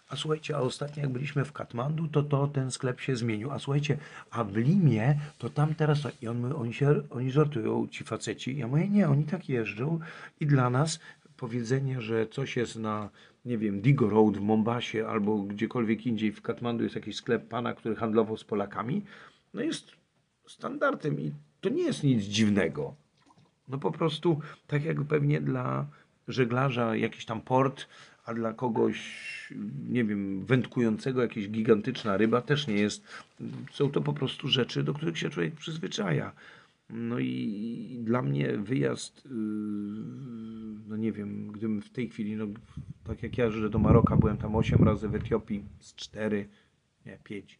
[0.09, 3.51] A słuchajcie, a ostatnio jak byliśmy w Katmandu, to, to ten sklep się zmienił.
[3.51, 3.97] A słuchajcie,
[4.31, 6.07] a w Limie, to tam teraz...
[6.21, 8.57] I on, oni, się, oni żartują, ci faceci.
[8.57, 9.99] Ja mówię, nie, oni tak jeżdżą.
[10.39, 10.99] I dla nas
[11.37, 13.09] powiedzenie, że coś jest na,
[13.45, 17.73] nie wiem, Digo Road w Mombasie albo gdziekolwiek indziej w Katmandu jest jakiś sklep pana,
[17.73, 19.01] który handlował z Polakami,
[19.53, 19.91] no jest
[20.47, 22.95] standardem i to nie jest nic dziwnego.
[23.67, 25.85] No po prostu, tak jak pewnie dla
[26.27, 27.87] żeglarza jakiś tam port,
[28.25, 28.97] a dla kogoś,
[29.89, 33.23] nie wiem, wędkującego jakaś gigantyczna ryba też nie jest.
[33.71, 36.31] Są to po prostu rzeczy, do których się człowiek przyzwyczaja.
[36.95, 39.31] No i, dla mnie wyjazd, yy,
[40.87, 42.45] no nie wiem, gdybym w tej chwili, no
[43.03, 46.47] tak jak ja, że do Maroka byłem tam 8 razy, w Etiopii z 4,
[47.05, 47.59] nie, 5,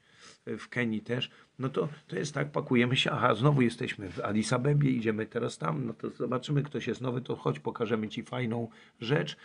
[0.58, 4.54] w Kenii też, no to, to jest tak, pakujemy się, aha, znowu jesteśmy w Addis
[4.54, 8.70] Abebie, idziemy teraz tam, no to zobaczymy, ktoś jest nowy, to chodź, pokażemy Ci fajną
[9.00, 9.38] rzecz.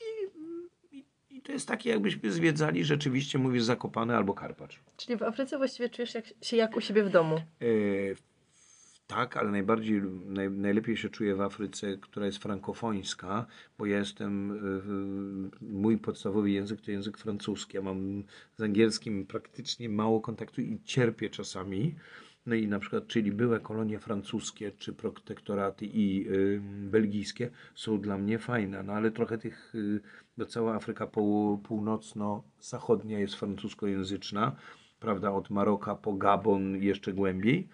[0.00, 4.80] I, i, i to jest takie, jakbyśmy zwiedzali rzeczywiście, mówisz, Zakopane albo Karpacz.
[4.96, 7.34] Czyli w Afryce właściwie czujesz jak, się jak u siebie w domu.
[7.34, 8.29] E,
[9.10, 13.46] tak, ale najbardziej, naj, najlepiej się czuję w Afryce, która jest frankofońska,
[13.78, 14.52] bo ja jestem,
[15.60, 17.76] e, mój podstawowy język to język francuski.
[17.76, 18.22] Ja mam
[18.56, 21.94] z angielskim praktycznie mało kontaktu i cierpię czasami.
[22.46, 28.18] No i na przykład, czyli były kolonie francuskie, czy protektoraty i y, belgijskie są dla
[28.18, 30.00] mnie fajne, no ale trochę tych, y,
[30.38, 31.06] bo cała Afryka
[31.62, 34.56] północno-zachodnia jest francuskojęzyczna,
[35.00, 37.68] prawda, od Maroka po Gabon jeszcze głębiej.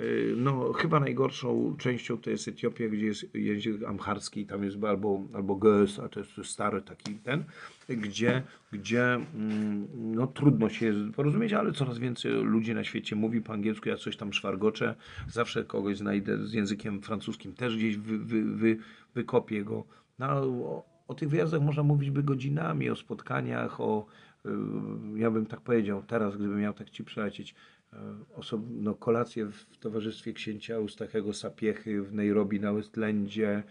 [0.00, 5.22] Y, No, chyba najgorszą częścią to jest Etiopia, gdzie jest język amharski, tam jest albo,
[5.34, 7.44] albo Goes, a to jest stary taki ten,
[7.88, 13.52] gdzie, gdzie mm, no, trudno się porozumieć, ale coraz więcej ludzi na świecie mówi po
[13.52, 14.94] angielsku, ja coś tam szwargoczę,
[15.28, 18.78] zawsze kogoś znajdę z językiem francuskim, też gdzieś wy, wy, wy,
[19.14, 19.84] wykopię go.
[20.18, 24.06] No, o, o tych wyjazdach można mówić by godzinami, o spotkaniach, o,
[24.46, 24.50] y,
[25.16, 27.54] ja bym tak powiedział, teraz gdybym miał tak ci przelecieć,
[27.92, 27.96] e,
[28.34, 33.62] osob, no, kolację w towarzystwie księcia Eustachego Sapiechy w Nairobi na Westlandzie,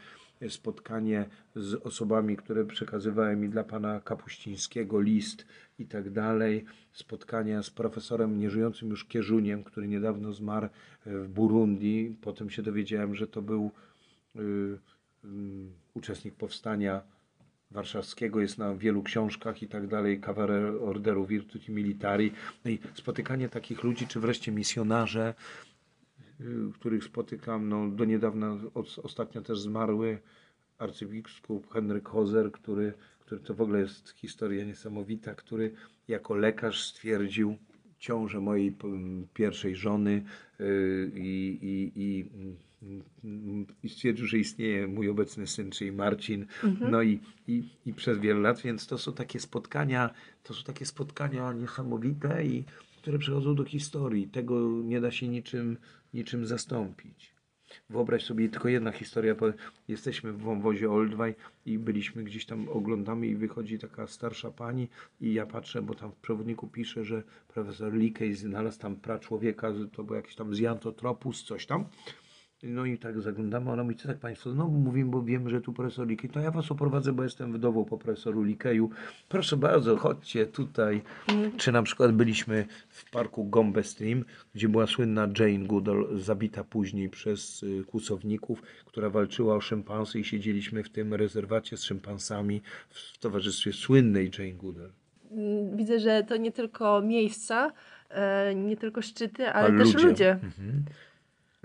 [0.41, 1.25] e, spotkanie
[1.56, 5.45] z osobami, które przekazywały mi dla pana Kapuścińskiego list
[5.80, 10.69] i tak dalej, spotkania z profesorem nieżyjącym już Kierzuniem, który niedawno zmarł e,
[11.19, 13.71] w Burundi, potem się dowiedziałem, że to był
[14.36, 14.78] y, y,
[15.93, 17.14] uczestnik powstania
[17.76, 22.32] warszawskiego, jest na wielu książkach i tak dalej, kawaler orderu Virtuti Militari.
[22.66, 25.34] No i spotykanie takich ludzi, czy wreszcie misjonarze,
[26.42, 30.18] y, których spotykam, no do niedawna, os- ostatnio też zmarły
[30.78, 35.72] arcybiskup Henryk Hozer, który, który to w ogóle jest historia niesamowita, który
[36.08, 37.58] jako lekarz stwierdził
[38.00, 38.88] ciążę mojej p-
[39.34, 40.24] pierwszej żony
[40.60, 42.56] y, i, i, i, mm,
[43.84, 46.45] i stwierdził, że istnieje mój obecny syn, czyli Marcin.
[46.91, 50.10] No i, i, i przez wiele lat, więc to są takie spotkania,
[50.43, 52.63] to są takie spotkania niesamowite i
[53.02, 54.28] które przechodzą do historii.
[54.28, 55.78] Tego nie da się niczym,
[56.13, 57.36] niczym zastąpić.
[57.89, 59.36] Wyobraź sobie tylko jedna historia.
[59.36, 59.45] bo
[59.88, 64.88] Jesteśmy w wąwozie Oldwaj i byliśmy gdzieś tam, oglądamy i wychodzi taka starsza pani
[65.21, 69.88] i ja patrzę, bo tam w przewodniku pisze, że profesor Likej znalazł tam praczłowieka, że
[69.88, 71.86] to był jakiś tam Ziantotropus, coś tam.
[72.63, 75.74] No i tak zaglądamy, ona mówi, co tak Państwo, no mówimy, bo wiemy, że tu
[75.74, 78.89] profesor Likej, to ja Was oprowadzę, bo jestem wdową po profesoru Likeju.
[79.30, 81.02] Proszę bardzo, chodźcie tutaj.
[81.58, 84.24] Czy na przykład byliśmy w parku Gombe Stream,
[84.56, 90.24] gdzie była słynna Jane Goodall, zabita później przez y, kłusowników, która walczyła o szympansy i
[90.24, 94.91] siedzieliśmy w tym rezerwacie z szympansami w towarzystwie słynnej Jane Goodall.
[95.32, 97.72] Mm, Widzę, że to nie tylko miejsca,
[98.10, 100.08] e, nie tylko szczyty, ale A też ludzie.
[100.08, 100.32] ludzie.
[100.32, 100.84] Mhm.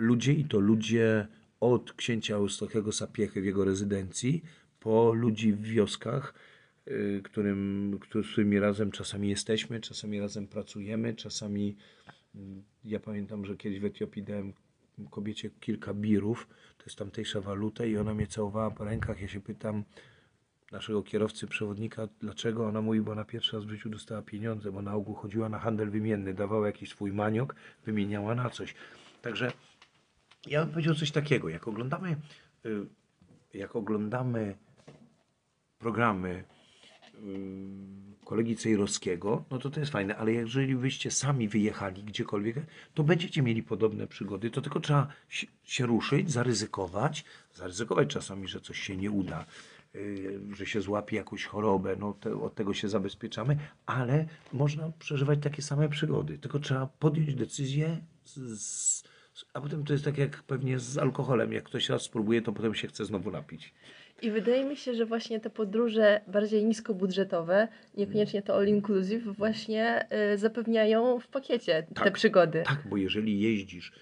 [0.01, 1.27] Ludzie i to ludzie
[1.61, 4.43] od księcia Eustachego Sapiechy w jego rezydencji,
[4.81, 6.35] po ludzi w wioskach,
[6.89, 11.77] y, którym, którymi razem czasami jesteśmy, czasami razem pracujemy, czasami
[12.35, 14.53] mm, ja pamiętam, że kiedyś w Etiopii dałem
[15.11, 19.41] kobiecie kilka birów, to jest tamtejsza waluta i ona mnie całowała po rękach, ja się
[19.41, 19.85] pytam
[20.73, 24.83] naszego kierowcy, przewodnika, dlaczego ona mówi, bo ona pierwszy raz w życiu dostała pieniądze, bo
[24.83, 27.55] na ogół chodziła na handel wymienny, dawała jakiś swój maniok,
[27.87, 28.75] wymieniała na coś.
[29.23, 29.53] Także
[30.47, 32.17] ja bym powiedział coś takiego, jak oglądamy,
[32.67, 32.87] y,
[33.55, 34.55] jak oglądamy
[35.79, 36.45] programy
[37.15, 42.57] y, kolegi Cejrowskiego, no to to jest fajne, ale jeżeli byście sami wyjechali gdziekolwiek,
[42.95, 45.09] to będziecie mieli podobne przygody, to tylko trzeba
[45.65, 47.25] się, ruszyć, zaryzykować,
[47.55, 49.47] zaryzykować czasami, że coś się nie uda,
[49.95, 55.63] y, że się złapie jakąś chorobę, no od tego się zabezpieczamy, ale można przeżywać takie
[55.63, 59.05] same przygody, tylko trzeba podjąć decyzję z, z,
[59.55, 62.75] a potem to jest tak jak pewnie z alkoholem, jak ktoś raz spróbuje, to potem
[62.75, 63.75] się chce znowu napić.
[64.23, 70.07] I wydaje mi się, że właśnie te podróże bardziej niskobudżetowe, niekoniecznie to all inclusive, właśnie
[70.35, 72.13] y, zapewniają w pakiecie te Tak.
[72.15, 72.63] przygody.
[72.67, 73.93] Tak, bo jeżeli jeździsz,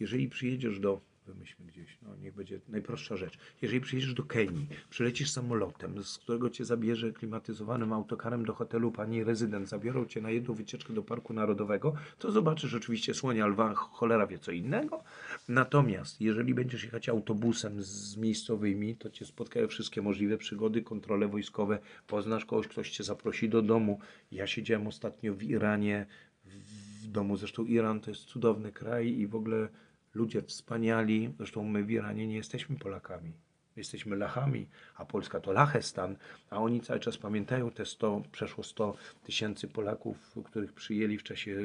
[0.00, 5.30] jeżeli przyjedziesz do, wymyślmy gdzieś, no niech będzie najprostsza rzecz, jeżeli przyjedziesz do Kenii, przylecisz
[5.30, 10.54] samolotem, z którego cię zabierze klimatyzowanym autokarem do hotelu pani rezydent, zabiorą cię na jedną
[10.54, 15.04] wycieczkę do Parku Narodowego, to zobaczysz oczywiście słonia, lwa, cholera wie co innego.
[15.48, 21.78] Natomiast jeżeli będziesz jechać autobusem z miejscowymi, to cię spotkają wszystkie możliwe przygody, kontrole wojskowe,
[22.06, 24.00] poznasz kogoś, ktoś cię zaprosi do domu.
[24.32, 26.06] Ja siedziałem ostatnio w Iranie,
[26.44, 27.36] w domu.
[27.36, 29.68] Zresztą Iran to jest cudowny kraj i w ogóle
[30.16, 31.34] ludzie wspaniali.
[31.36, 33.28] Zresztą my w Iranie nie jesteśmy Polakami.
[33.76, 36.16] My Jesteśmy Lachami, a Polska to Lachestan,
[36.50, 41.56] a oni cały czas pamiętają te 100, przeszło 100 tysięcy Polaków, których przyjęli w czasie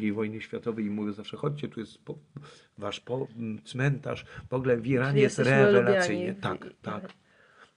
[0.00, 2.14] II wojny światowej i mówią zawsze, chodźcie, tu jest po,
[2.78, 3.26] wasz po,
[3.64, 4.24] cmentarz.
[4.50, 6.32] W ogóle w Iranie Czyli jest rewelacyjnie.
[6.32, 6.40] lubiani.
[6.40, 7.12] Tak, tak.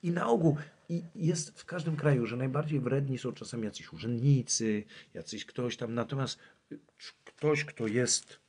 [0.04, 0.58] I na ogół
[0.89, 5.93] i jest w każdym kraju, że najbardziej wredni są czasami jacyś urzędnicy, jacyś ktoś tam.
[5.93, 6.39] Natomiast
[7.26, 8.39] ktoś, kto jest,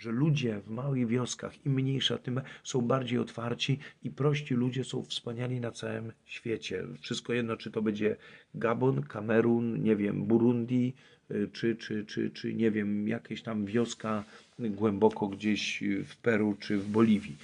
[0.00, 5.02] że ludzie w małych wioskach, im mniejsza, tym są bardziej otwarci i prości ludzie są
[5.02, 6.84] wspaniali na całym świecie.
[7.00, 8.16] Wszystko jedno, czy to będzie
[8.54, 10.94] Gabon, Kamerun, nie wiem, Burundi,
[11.30, 14.24] y, czy, czy, czy, czy nie wiem, jakieś tam wioska
[14.58, 17.36] głęboko gdzieś w Peru czy w Boliwii.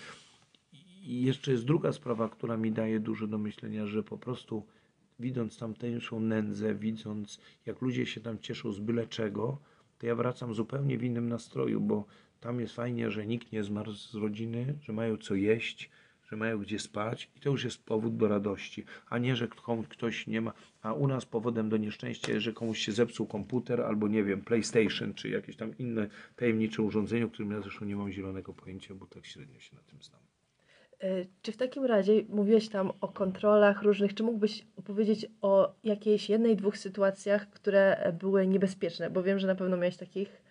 [1.07, 4.67] I jeszcze jest druga sprawa, która mi daje dużo do myślenia, że po prostu
[5.21, 9.59] widząc tamtejszą nędzę, widząc jak ludzie się tam cieszą z byle czego,
[9.99, 12.05] to ja wracam zupełnie w innym nastroju, bo
[12.41, 15.91] tam jest fajnie, że nikt nie zmarł z rodziny, że mają co jeść,
[16.31, 19.49] że mają gdzie spać i to już jest powód do radości, a nie, że
[19.89, 23.81] ktoś nie ma, a u nas powodem do nieszczęścia jest, że komuś się zepsuł komputer
[23.81, 27.97] albo nie wiem, PlayStation czy jakieś tam inne tajemnicze urządzenie, o którym ja zresztą nie
[27.97, 30.21] mam zielonego pojęcia, bo tak średnio się na tym znam.
[31.05, 36.29] Y, Czy w takim razie mówiłeś tam o kontrolach różnych, czy mógłbyś opowiedzieć o jakiejś
[36.31, 39.11] jednej, dwóch sytuacjach, które e, były niebezpieczne?
[39.11, 40.46] Bo wiem, że na pewno miałeś takich e,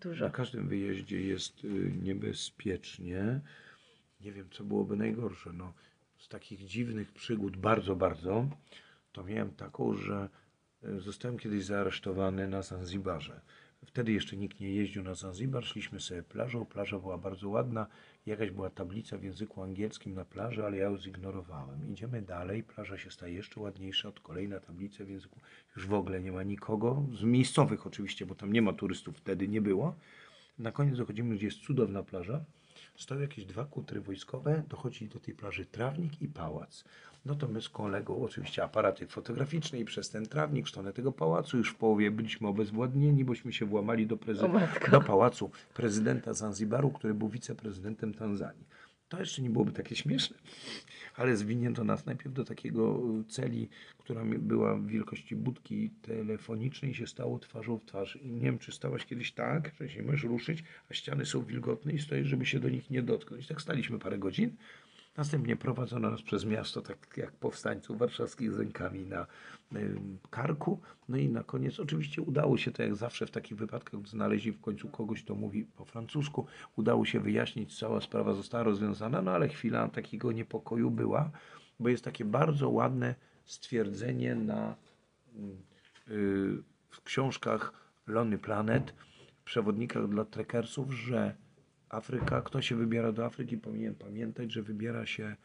[0.00, 0.24] dużo.
[0.24, 3.40] Na każdym wyjeździe jest y, niebezpiecznie.
[4.20, 5.52] Nie wiem, co byłoby najgorsze.
[5.52, 5.72] No,
[6.18, 8.48] z takich dziwnych przygód, bardzo, bardzo,
[9.12, 10.28] to miałem taką, że
[10.84, 13.40] y, zostałem kiedyś zaaresztowany na Zanzibarze.
[13.86, 17.86] Wtedy jeszcze nikt nie jeździł na Zanzibar, szliśmy sobie plażą, plaża była bardzo ładna,
[18.30, 21.92] jakaś była tablica w języku angielskim na plaży, ale ja ją zignorowałem.
[21.92, 25.40] Idziemy dalej, plaża się staje jeszcze ładniejsza, od kolejna tablica w języku,
[25.76, 29.48] już w ogóle nie ma nikogo, z miejscowych oczywiście, bo tam nie ma turystów, wtedy
[29.48, 29.94] nie było.
[30.58, 32.44] Na koniec dochodzimy, gdzie jest cudowna plaża.
[32.96, 36.84] Stoją jakieś dwa kutry wojskowe, dochodzi do tej plaży trawnik i pałac.
[37.24, 41.12] No to my z kolegą, oczywiście aparaty fotograficzne i przez ten trawnik w stronę tego
[41.12, 46.90] pałacu, już w połowie byliśmy obezwładnieni, bośmy się włamali do, prezy- do pałacu prezydenta Zanzibaru,
[46.90, 48.64] który był wiceprezydentem Tanzanii.
[49.08, 50.36] To jeszcze nie byłoby takie śmieszne,
[51.16, 56.94] ale zwinięto nas najpierw do takiego y, celi, która była w wielkości budki telefonicznej i
[56.94, 58.16] się stało twarzą w twarz.
[58.22, 61.92] I nie wiem, czy stałaś kiedyś tak, że się możesz ruszyć, a ściany są wilgotne
[61.92, 63.46] i stoisz, żeby się do nich nie dotknąć.
[63.46, 64.56] Tak staliśmy parę godzin.
[65.16, 69.26] Następnie prowadzono nas przez miasto, tak jak powstańców warszawskich z rękami na
[70.30, 70.80] karku.
[71.08, 74.60] No i na koniec oczywiście udało się, tak jak zawsze w takich wypadkach, znaleźli w
[74.60, 76.46] końcu kogoś, kto mówi po francusku.
[76.76, 81.30] Udało się wyjaśnić, cała sprawa została rozwiązana, no ale chwila takiego niepokoju była,
[81.80, 83.14] bo jest takie bardzo ładne
[83.44, 84.76] stwierdzenie na,
[86.08, 87.72] y, w książkach
[88.06, 88.94] Lonely Planet,
[89.40, 91.34] w przewodnikach dla trekkersów, że
[91.90, 95.36] Afryka, kto się wybiera do Afryki, powinien pamiętać, że wybiera się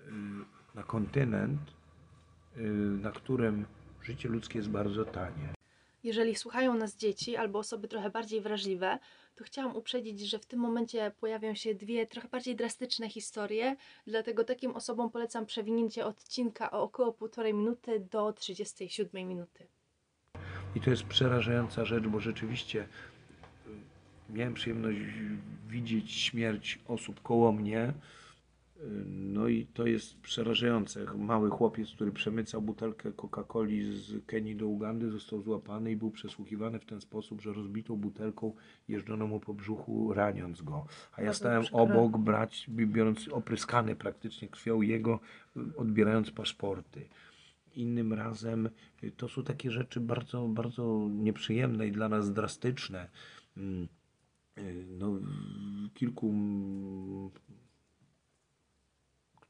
[0.00, 0.04] y,
[0.74, 1.60] na kontynent,
[2.56, 2.60] y,
[3.02, 3.64] na którym
[4.02, 5.54] życie ludzkie jest bardzo tanie.
[6.04, 8.98] Jeżeli słuchają nas dzieci albo osoby trochę bardziej wrażliwe,
[9.34, 13.76] to chciałam uprzedzić, że w tym momencie pojawią się dwie trochę bardziej drastyczne historie,
[14.06, 19.66] dlatego takim osobom polecam przewinięcie odcinka o około 1,5 minuty do 37 minuty.
[20.74, 22.88] I to jest przerażająca rzecz, bo rzeczywiście
[24.32, 24.98] miałem przyjemność
[25.68, 27.92] widzieć śmierć osób koło mnie.
[29.06, 31.04] No i to jest przerażające.
[31.18, 36.78] Mały chłopiec, który przemycał butelkę Coca-Coli z Kenii do Ugandy, został złapany i był przesłuchiwany
[36.78, 38.52] w ten sposób, że rozbitą butelką
[38.88, 40.86] jeżdżono mu po brzuchu, raniąc go.
[41.12, 45.20] A ja stałem obok, brać, biorąc opryskany praktycznie krwią jego,
[45.76, 47.08] odbierając paszporty.
[47.74, 48.68] Innym razem
[49.04, 53.08] y, to są takie rzeczy bardzo, bardzo nieprzyjemne i dla nas drastyczne.
[54.58, 55.18] Y, No,
[55.94, 56.32] kilku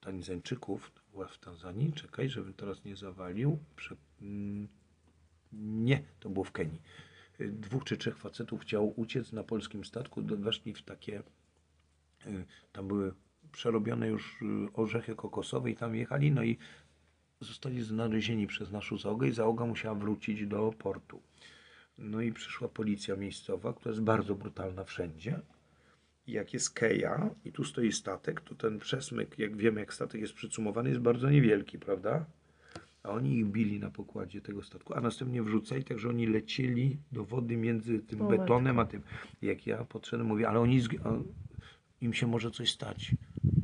[0.01, 3.59] Tanzańczyków była w Tanzanii, czekaj, żebym teraz nie zawalił.
[3.76, 3.96] Prze,
[5.53, 6.80] nie, to było w Kenii.
[7.40, 11.22] Y, Dwóch czy trzech facetów chciało uciec na polskim statku, weszli w takie,
[12.26, 13.14] y, tam były
[13.53, 14.44] przerobione już
[14.74, 16.59] orzechy kokosowe i tam jechali, no i
[17.40, 21.22] zostali znalezieni przez naszą załogę i załoga musiała wrócić do portu.
[22.01, 25.40] No i przyszła policja miejscowa, która jest bardzo brutalna wszędzie.
[26.26, 30.20] I jak jest keja i tu stoi statek, to ten przesmyk, jak wiemy, jak statek
[30.20, 32.26] jest przycumowany, jest bardzo niewielki, prawda?
[33.03, 36.98] A oni ich bili na pokładzie tego statku, a następnie wrzucali, tak że oni lecieli
[37.12, 39.03] do wody między tym O betonem a tym.
[39.42, 40.80] Jak ja podszedłem, mówię, ale oni,
[42.01, 43.14] im się może coś stać.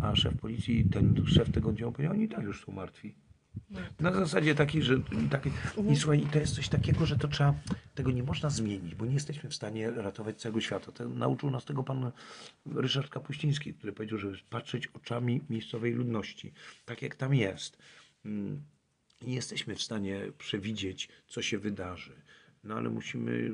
[0.01, 3.15] A szef policji, ten szef tego oddziału powiedział, oni tak już są martwi.
[4.01, 5.01] Na zasadzie takiej, że
[5.31, 5.51] taki,
[5.93, 7.55] i słuchaj, to jest coś takiego, że to trzeba,
[7.95, 10.93] tego nie można zmienić, bo nie jesteśmy w stanie ratować całego świata.
[10.93, 12.13] To nauczył nas tego pan
[12.67, 16.53] Ryszard Kapuściński, który powiedział, żeby patrzeć oczami miejscowej ludności,
[16.85, 17.79] tak jak tam jest.
[18.25, 18.63] Mm,
[19.23, 22.13] Nie jesteśmy w stanie przewidzieć, co się wydarzy.
[22.65, 23.51] No ale musimy,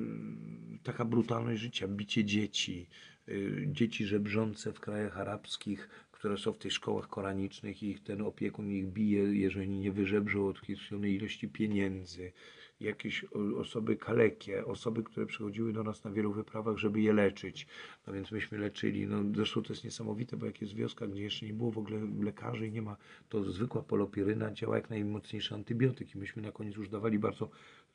[0.82, 2.88] taka brutalność życia, bicie dzieci,
[3.28, 5.88] y, dzieci żebrzące w krajach arabskich,
[6.22, 10.48] które są w tych szkołach koranicznych i ich ten opiekun ich bije, jeżeli nie wyżebrzą
[10.48, 10.60] od
[11.04, 12.32] ilości pieniędzy.
[12.80, 13.24] Jakieś
[13.58, 17.66] osoby kalekie, osoby, które przychodziły do nas na wielu wyprawach, żeby je leczyć.
[18.06, 19.06] No więc myśmy leczyli.
[19.06, 22.00] No zresztą to jest niesamowite, bo jak jest wioska, gdzie jeszcze nie było w ogóle
[22.20, 22.96] lekarzy i nie ma,
[23.28, 27.50] to zwykła polopiryna działa jak najmocniejszy antybiotyk i myśmy na koniec już dawali bardzo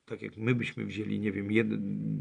[0.07, 1.67] tak jak my byśmy wzięli, nie wiem, jed,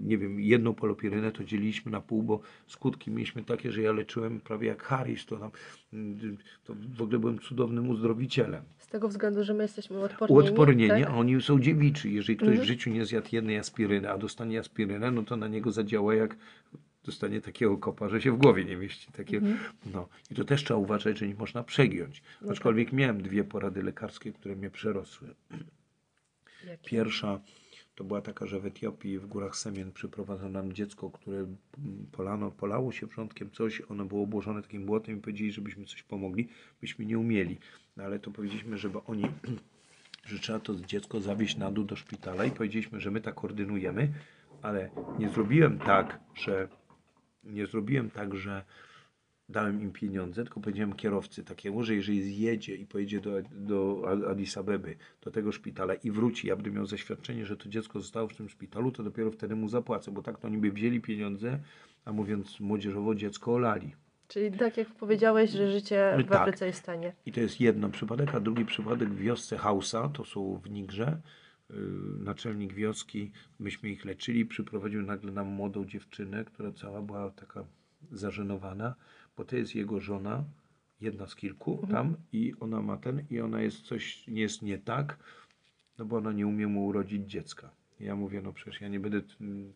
[0.04, 4.40] nie wiem jedną polopirynę, to dzieliliśmy na pół, bo skutki mieliśmy takie, że ja leczyłem
[4.40, 5.50] prawie jak Harris, to, tam,
[6.64, 8.62] to w ogóle byłem cudownym uzdrowicielem.
[8.78, 10.42] Z tego względu, że my jesteśmy uodpornieni.
[10.42, 11.10] Uodpornieni, tak?
[11.10, 12.10] a oni są dziewiczy.
[12.10, 12.64] Jeżeli ktoś Mhm.
[12.64, 16.36] w życiu nie zjadł jednej aspiryny, a dostanie aspirynę, no to na niego zadziała jak
[17.04, 19.12] dostanie takiego kopa, że się w głowie nie mieści.
[19.12, 19.58] Takie, Mhm.
[19.92, 20.08] no.
[20.30, 22.22] I to też trzeba uważać, że nie można przegiąć.
[22.40, 22.56] No tak.
[22.56, 25.28] Aczkolwiek miałem dwie porady lekarskie, które mnie przerosły.
[26.84, 27.40] Pierwsza
[27.96, 31.56] to była taka, że w Etiopii w górach Semien przyprowadzono nam dziecko, które mm,
[32.12, 36.48] polano, polało się wrzątkiem coś, ono było obłożone takim błotem i powiedzieli, żebyśmy coś pomogli,
[36.80, 37.58] byśmy nie umieli.
[37.96, 39.24] No ale to powiedzieliśmy, żeby oni,
[40.30, 44.12] że trzeba to dziecko zawieźć na dół do szpitala i powiedzieliśmy, że my tak koordynujemy,
[44.62, 46.68] ale nie zrobiłem tak, że
[47.44, 48.64] nie zrobiłem tak, że
[49.48, 54.56] dałem im pieniądze, tylko powiedziałem kierowcy takiemu, że jeżeli zjedzie i pojedzie do, do Addis
[54.58, 58.36] Abeby, do tego szpitala i wróci, ja będę miał zaświadczenie, że to dziecko zostało w
[58.36, 61.58] tym szpitalu, to dopiero wtedy mu zapłacę, bo tak to oni by wzięli pieniądze,
[62.04, 63.94] a mówiąc młodzieżowo, dziecko olali.
[64.28, 66.40] Czyli tak jak powiedziałeś, że życie w Tak.
[66.40, 67.12] Afryce jest tanie.
[67.26, 71.20] I to jest jeden przypadek, a drugi przypadek w wiosce Hausa, to są w Nigrze.
[71.70, 71.76] Yy,
[72.18, 77.64] Naczelnik wioski, myśmy ich leczyli, przyprowadził nagle nam młodą dziewczynę, która cała była taka
[78.12, 78.94] zażenowana,
[79.36, 80.44] bo to jest jego żona,
[81.00, 84.78] jedna z kilku tam i ona ma ten i ona jest coś, nie jest nie
[84.78, 85.18] tak,
[85.98, 87.70] no bo ona nie umie mu urodzić dziecka.
[88.00, 89.20] Ja mówię, no przecież ja nie będę,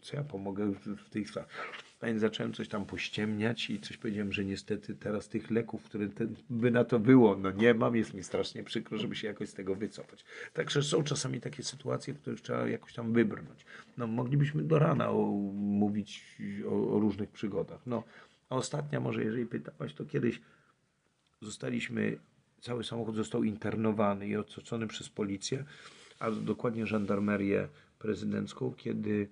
[0.01, 1.49] co ja pomogę w, w tej sprawie.
[2.01, 6.09] A Więc zacząłem coś tam pościemniać i coś powiedziałem, że niestety teraz tych leków, które
[6.09, 9.49] te, by na to było, no nie mam, jest mi strasznie przykro, żeby się jakoś
[9.49, 10.25] z tego wycofać.
[10.53, 13.67] Także są czasami takie sytuacje, w których trzeba jakoś tam wybrnąć.
[13.99, 16.37] No moglibyśmy do rana o, mówić
[16.69, 17.81] o, o różnych przygodach.
[17.87, 18.05] No,
[18.51, 20.41] a ostatnia może, jeżeli pytałaś, to kiedyś
[21.41, 22.19] zostaliśmy
[22.61, 25.65] cały samochód został internowany i otoczony przez policję,
[26.19, 29.29] a dokładnie żandarmerię prezydencką, kiedy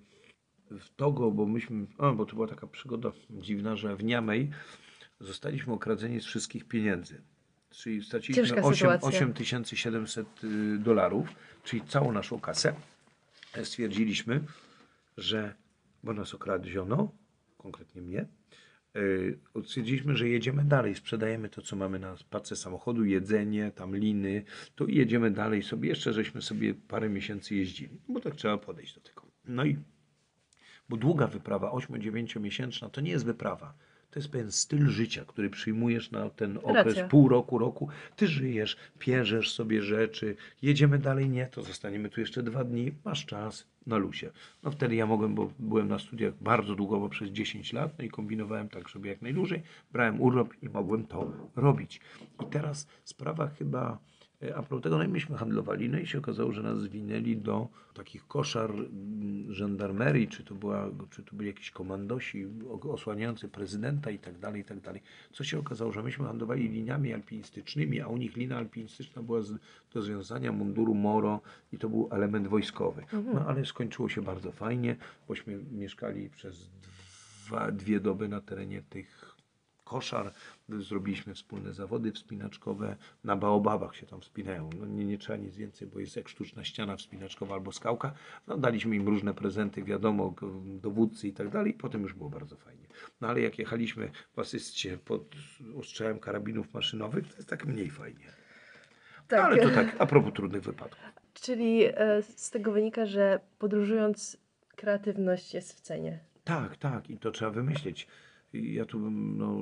[0.71, 4.49] w Togo, bo myśmy, bo to była taka przygoda dziwna, że w Niamey
[5.19, 7.21] zostaliśmy okradzeni z wszystkich pieniędzy.
[7.69, 9.07] Czyli straciliśmy Ciężka 8, sytuacja.
[9.07, 11.29] 8700 y, dolarów,
[11.63, 12.75] czyli całą naszą kasę.
[13.63, 14.43] Stwierdziliśmy,
[15.17, 15.55] że,
[16.03, 17.11] bo nas okradziono,
[17.57, 18.27] konkretnie mnie,
[19.65, 24.43] stwierdziliśmy, że jedziemy dalej, sprzedajemy to, co mamy na pace samochodu, jedzenie, tam liny,
[24.75, 25.89] to jedziemy dalej sobie.
[25.89, 29.21] Jeszcze żeśmy sobie parę miesięcy jeździli, bo tak trzeba podejść do tego.
[29.45, 29.77] No i
[30.89, 33.73] bo długa wyprawa, 8-9 miesięczna, to nie jest wyprawa.
[34.11, 37.07] To jest pewien styl życia, który przyjmujesz na ten okres Racja.
[37.07, 37.87] pół roku, roku.
[38.15, 43.25] Ty żyjesz, pierzesz sobie rzeczy, jedziemy dalej, nie, to zostaniemy tu jeszcze dwa dni, masz
[43.25, 44.31] czas na lusie.
[44.63, 48.05] No wtedy ja mogłem, bo byłem na studiach bardzo długo, bo przez 10 lat, no
[48.05, 52.01] i kombinowałem tak, żeby jak najdłużej, brałem urlop i mogłem to robić.
[52.43, 53.99] I teraz sprawa chyba
[54.41, 57.67] A propos tego, no i myśmy handlowali, no i się okazało, że nas zwinęli do
[57.93, 62.47] takich koszar mm, żandarmerii, czy to, była, czy to byli jakieś komandosi
[62.89, 65.01] osłaniający prezydenta i tak dalej, i tak dalej.
[65.31, 69.53] Co się okazało, że myśmy handlowali liniami alpinistycznymi, a u nich lina alpinistyczna była z,
[69.93, 71.41] do związania munduru Moro
[71.73, 73.05] i to był element wojskowy.
[73.33, 74.95] No ale skończyło się bardzo fajnie,
[75.27, 76.69] bośmy mieszkali przez
[77.45, 79.35] dwa, dwie doby na terenie tych
[79.83, 80.33] koszar.
[80.77, 82.95] Zrobiliśmy wspólne zawody wspinaczkowe.
[83.23, 84.69] Na baobabach się tam wspinają.
[84.79, 88.13] No nie, nie trzeba nic więcej, bo jest jak sztuczna ściana wspinaczkowa albo skałka.
[88.47, 90.33] No, daliśmy im różne prezenty, wiadomo,
[90.65, 91.71] dowódcy i tak dalej.
[91.71, 92.87] I potem już było bardzo fajnie.
[93.21, 95.35] No ale jak jechaliśmy w asystie pod
[95.77, 98.25] ostrzałem karabinów maszynowych, to jest tak mniej fajnie.
[99.27, 99.45] Tak.
[99.45, 101.03] Ale to tak, a propos trudnych wypadków.
[101.33, 104.37] Czyli e, z tego wynika, że podróżując
[104.75, 106.19] kreatywność jest w cenie.
[106.43, 108.07] Tak, tak, i to trzeba wymyślić.
[108.53, 109.57] Ja tu, bym, no,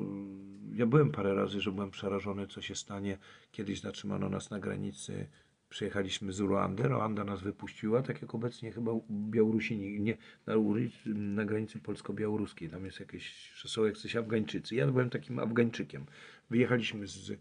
[0.78, 3.18] ja byłem parę razy, że byłem przerażony, co się stanie.
[3.52, 5.28] Kiedyś zatrzymano nas na granicy,
[5.70, 10.54] przyjechaliśmy z Ruandy, Rwanda nas wypuściła, tak jak obecnie chyba Białorusini, nie, na,
[11.06, 14.76] na granicy polsko-białoruskiej, tam jest jakieś, są jacyś Afgańczycy.
[14.76, 16.06] Ja byłem takim Afgańczykiem.
[16.50, 17.32] Wyjechaliśmy z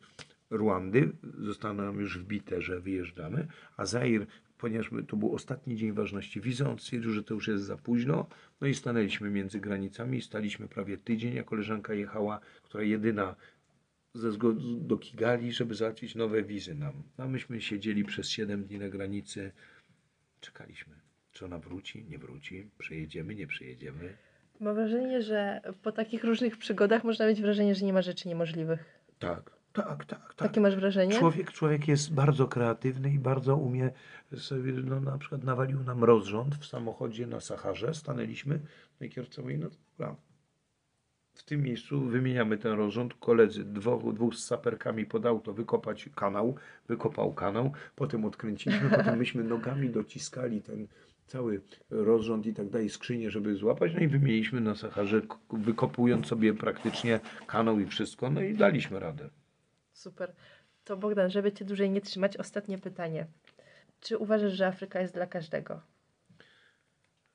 [0.51, 4.27] Ruandy, zostało nam już wbite, że wyjeżdżamy, a Zair,
[4.59, 8.27] ponieważ to był ostatni dzień ważności wizy, on stwierdził, że to już jest za późno,
[8.61, 13.37] no i stanęliśmy między granicami, staliśmy prawie tydzień, a koleżanka jechała, która jedyna
[14.15, 17.03] ze zgody do Kigali, żeby załatwić nowe wizy nam.
[17.17, 19.53] A myśmy siedzieli przez 7 dni na granicy,
[20.41, 20.95] czekaliśmy.
[21.33, 24.17] Czy ona wróci, nie wróci, przejedziemy, nie przejedziemy.
[24.61, 28.85] Mam wrażenie, że po takich różnych przygodach można mieć wrażenie, że nie ma rzeczy niemożliwych.
[29.19, 30.35] Tak, tak, tak.
[30.35, 30.35] tak.
[30.35, 31.19] Takie masz wrażenie?
[31.19, 33.91] Człowiek, człowiek jest bardzo kreatywny i bardzo umie
[34.37, 38.61] sobie, no na przykład nawalił nam rozrząd w samochodzie na Saharze, stanęliśmy,
[39.01, 39.69] no i kierowca mówi, no
[39.99, 40.17] dobra,
[41.35, 46.57] w tym miejscu wymieniamy ten rozrząd, koledzy dwóch, dwóch z saperkami pod auto wykopać kanał,
[46.89, 50.87] wykopał kanał, potem odkręciliśmy, potem myśmy nogami dociskali ten
[51.27, 51.61] cały
[51.91, 55.23] rozrząd i tak dalej, skrzynię, żeby złapać, no i wymieniliśmy na Saharze,
[55.53, 59.29] wykopując sobie praktycznie kanał i wszystko, no i daliśmy radę.
[59.97, 60.33] Super.
[60.85, 63.27] To Bogdan, żeby Cię dłużej nie trzymać, ostatnie pytanie.
[64.01, 65.81] Czy uważasz, że Afryka jest dla każdego?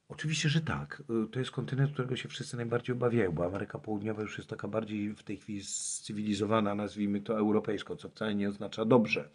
[0.10, 1.04] Oczywiście, że tak.
[1.26, 4.68] Y, To jest kontynent, którego się wszyscy najbardziej obawiają, bo Ameryka Południowa już jest taka
[4.68, 5.62] bardziej w tej chwili
[6.04, 9.30] cywilizowana, nazwijmy to europejsko, co wcale nie oznacza dobrze.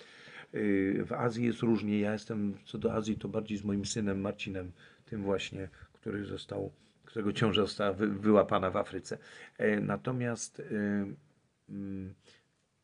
[0.55, 2.01] Y, W Azji jest różnie.
[2.01, 4.73] Ja jestem co do Azji to bardziej z moim synem Marcinem,
[5.07, 6.73] tym właśnie, który został,
[7.05, 9.19] którego ciąża została wy, wyłapana w Afryce.
[9.59, 11.07] E, Natomiast y,
[11.69, 12.15] mm,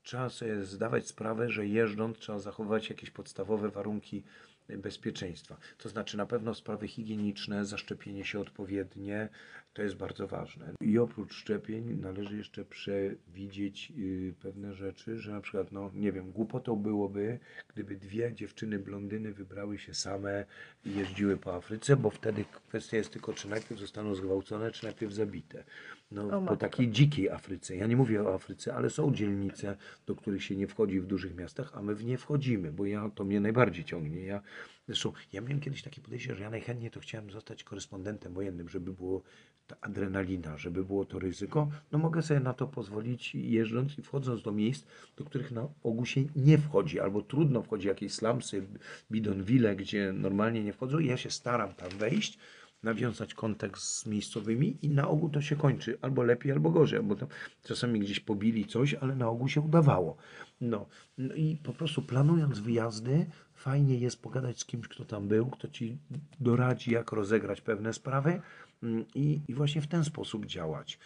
[0.03, 4.22] trzeba sobie zdawać sprawę, że jeżdżąc trzeba zachowywać jakieś podstawowe warunki
[4.68, 5.57] bezpieczeństwa.
[5.78, 9.28] To znaczy na pewno sprawy higieniczne, zaszczepienie się odpowiednie,
[9.74, 10.72] to jest bardzo ważne.
[10.80, 16.32] I oprócz szczepień należy jeszcze przewidzieć y, pewne rzeczy, że na przykład, no nie wiem,
[16.32, 17.38] głupotą byłoby,
[17.68, 20.44] gdyby dwie dziewczyny blondyny wybrały się same
[20.84, 25.12] i jeździły po Afryce, bo wtedy kwestia jest tylko, czy najpierw zostaną zgwałcone, czy najpierw
[25.12, 25.64] zabite.
[26.14, 27.76] No, O po takiej dzikiej Afryce.
[27.76, 31.36] Ja nie mówię o Afryce, ale są dzielnice, do których się nie wchodzi w dużych
[31.36, 34.20] miastach, a my w nie wchodzimy, bo ja to mnie najbardziej ciągnie.
[34.20, 34.42] Ja,
[34.86, 38.92] zresztą ja miałem kiedyś takie podejście, że ja najchętniej to chciałem zostać korespondentem wojennym, żeby
[38.92, 39.22] było
[39.66, 41.68] ta adrenalina, żeby było to ryzyko.
[41.92, 44.86] No mogę sobie na to pozwolić jeżdżąc i wchodząc do miejsc,
[45.16, 48.66] do których na ogół się nie wchodzi, albo trudno wchodzi, jakieś slumsy,
[49.10, 52.38] bidonville, gdzie normalnie nie wchodzą i ja się staram tam wejść,
[52.83, 57.16] nawiązać kontakt z miejscowymi i na ogół to się kończy albo lepiej, albo gorzej, albo
[57.16, 57.28] tam
[57.62, 60.16] czasami gdzieś pobili coś, ale na ogół się udawało.
[60.61, 60.87] No,
[61.18, 65.68] no i po prostu planując wyjazdy, fajnie jest pogadać z kimś, kto tam był, kto
[65.68, 65.99] ci
[66.41, 68.41] doradzi, jak rozegrać pewne sprawy
[68.83, 70.99] mm, i, i właśnie w ten sposób działać.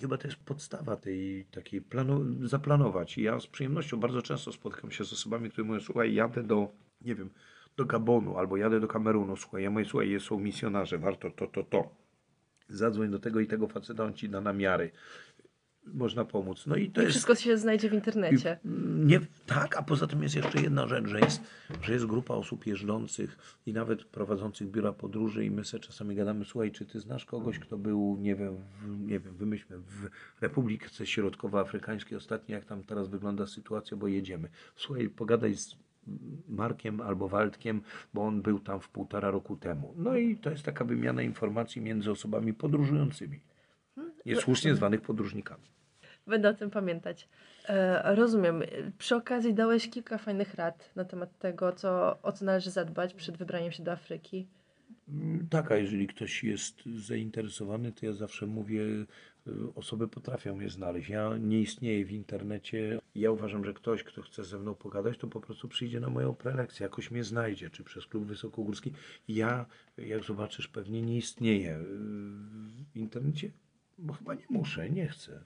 [0.00, 3.18] Chyba to jest podstawa tej takiej planu, zaplanować.
[3.18, 7.14] Ja z przyjemnością bardzo często spotykam się z osobami, które mówią, słuchaj, jadę do, nie
[7.14, 7.30] wiem,
[7.76, 11.62] do Gabonu albo jadę do Kamerunu, słuchaj, ja mówię, słuchaj, są misjonarze, warto to, to,
[11.62, 11.88] to.
[12.68, 14.90] Zadzwoń do tego i tego faceta, on ci da namiary.
[15.86, 16.66] Można pomóc.
[16.66, 17.12] No i to I jest...
[17.12, 18.58] wszystko się znajdzie w internecie.
[19.04, 21.42] Nie, tak, a poza tym jest jeszcze jedna rzecz, że jest,
[21.82, 26.44] że jest grupa osób jeżdżących i nawet prowadzących biura podróży i my sobie czasami gadamy,
[26.44, 30.08] słuchaj, czy ty znasz kogoś, kto był, nie wiem, w, nie wiem, wymyślmy, w
[30.40, 34.48] Republice Środkowoafrykańskiej ostatnio, jak tam teraz wygląda sytuacja, bo jedziemy.
[34.76, 35.76] Słuchaj, pogadaj z
[36.48, 37.82] Markiem albo Waldkiem,
[38.14, 39.94] bo on był tam w półtora roku temu.
[39.96, 43.40] No i to jest taka wymiana informacji między osobami podróżującymi.
[44.26, 45.62] Niesłusznie zwanych podróżnikami.
[46.26, 47.28] Będę o tym pamiętać.
[47.68, 48.62] E, rozumiem.
[48.98, 53.36] Przy okazji dałeś kilka fajnych rad na temat tego, co, o co należy zadbać przed
[53.36, 54.46] wybraniem się do Afryki.
[55.08, 58.82] Mm, Tak, a jeżeli ktoś jest zainteresowany, to ja zawsze mówię,
[59.74, 61.08] osoby potrafią mnie znaleźć.
[61.08, 63.00] Ja nie istnieję w internecie.
[63.14, 66.34] Ja uważam, że ktoś, kto chce ze mną pogadać, to po prostu przyjdzie na moją
[66.34, 68.92] prelekcję, jakoś mnie znajdzie, czy przez klub wysokogórski.
[69.28, 69.66] Ja,
[69.98, 71.84] jak zobaczysz, pewnie nie istnieję y,
[72.92, 73.50] w internecie,
[73.98, 75.44] bo chyba nie muszę, nie chcę.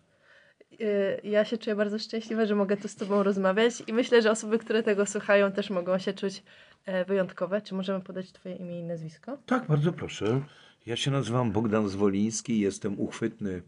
[0.81, 4.31] E, ja się czuję bardzo szczęśliwa, że mogę tu z Tobą rozmawiać i myślę, że
[4.31, 6.43] osoby, które tego słuchają, też mogą się czuć
[6.85, 7.63] e, wyjątkowe.
[7.63, 9.39] Czy możemy podać Twoje imię i nazwisko?
[9.47, 10.43] Tak, bardzo proszę.
[10.87, 13.63] Ja się nazywam Bogdan Zwoliński, jestem uchwytny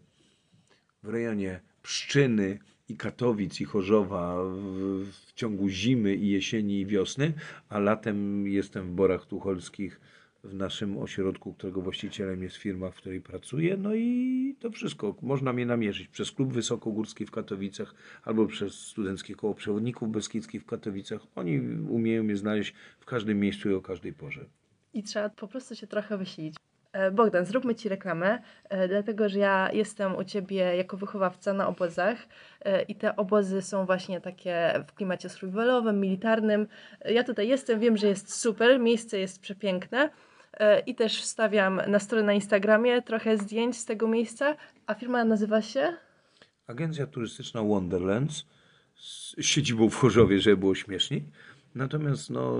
[1.02, 7.32] w rejonie Pszczyny i Katowic i Chorzowa w, w ciągu zimy i jesieni i wiosny,
[7.68, 10.00] a latem jestem w Borach Tucholskich
[10.44, 13.76] w naszym ośrodku, którego właścicielem jest firma, w której pracuję.
[13.76, 15.16] No i to wszystko.
[15.22, 17.94] Można mnie namierzyć przez Klub Wysokogórski w Katowicach
[18.24, 21.20] albo przez Studenckie Koło Przewodników Beskidzkich w Katowicach.
[21.34, 24.44] Oni umieją mnie znaleźć w każdym miejscu i o każdej porze.
[24.94, 26.56] I trzeba po prostu się trochę wysilić.
[26.92, 28.38] E, Bogdan, zróbmy Ci reklamę,
[28.68, 32.18] e, dlatego że ja jestem u Ciebie jako wychowawca na obozach
[32.60, 36.66] e, i te obozy są właśnie takie w klimacie survivalowym, militarnym.
[37.04, 40.10] Ja tutaj jestem, wiem, że jest super, miejsce jest przepiękne
[40.86, 45.62] i też wstawiam na stronę na Instagramie trochę zdjęć z tego miejsca, a firma nazywa
[45.62, 45.96] się...
[46.66, 48.46] Agencja turystyczna Wonderlands
[48.94, 51.24] z siedzibą w Chorzowie, żeby było śmieszniej.
[51.74, 52.58] Natomiast no,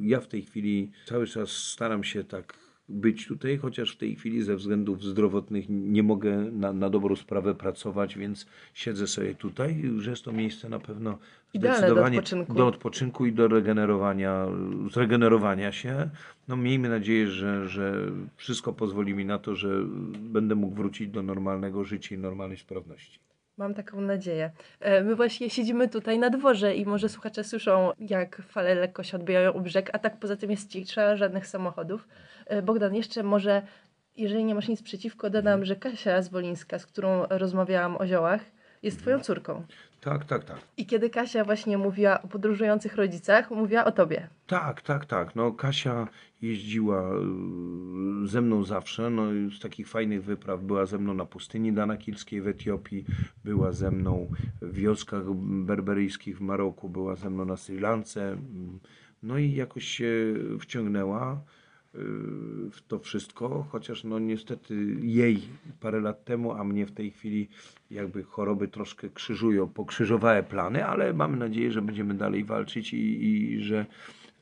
[0.00, 2.54] ja w tej chwili cały czas staram się tak
[2.90, 7.54] być tutaj, chociaż w tej chwili ze względów zdrowotnych nie mogę na, na dobrą sprawę
[7.54, 11.18] pracować, więc siedzę sobie tutaj, że jest to miejsce na pewno
[11.54, 12.54] Idealne do zdecydowanie odpoczynku.
[12.54, 14.46] do odpoczynku i do regenerowania,
[14.92, 16.10] zregenerowania się.
[16.48, 19.68] No miejmy nadzieję, że, że wszystko pozwoli mi na to, że
[20.20, 23.20] będę mógł wrócić do normalnego życia i normalnej sprawności.
[23.56, 24.50] Mam taką nadzieję.
[24.80, 29.16] E, My właśnie siedzimy tutaj na dworze i może słuchacze słyszą, jak fale lekko się
[29.16, 32.08] odbijają u brzeg, a tak poza tym jest cisza, żadnych samochodów.
[32.50, 33.62] E, Bogdan, jeszcze może,
[34.16, 38.40] jeżeli nie masz nic przeciwko, dodam, że Kasia Zwolińska, z którą rozmawiałam o ziołach,
[38.82, 39.64] jest twoją córką.
[40.00, 40.58] Tak, tak, tak.
[40.76, 44.28] I kiedy Kasia właśnie mówiła o podróżujących rodzicach, mówiła o tobie.
[44.46, 45.36] Tak, tak, tak.
[45.36, 46.08] No, Kasia
[46.42, 47.10] jeździła
[48.24, 49.10] y, ze mną zawsze.
[49.10, 49.22] No,
[49.58, 53.04] z takich fajnych wypraw była ze mną na pustyni danakilskiej w Etiopii,
[53.44, 54.30] była ze mną
[54.62, 58.36] w wioskach berberyjskich w Maroku, była ze mną na Sri Lance.
[59.22, 61.40] No i jakoś się wciągnęła
[62.72, 65.42] w to wszystko, chociaż no niestety jej
[65.80, 67.48] parę lat temu, a mnie w tej chwili
[67.90, 73.60] jakby choroby troszkę krzyżują, pokrzyżowały plany, ale mamy nadzieję, że będziemy dalej walczyć i, i
[73.62, 73.86] że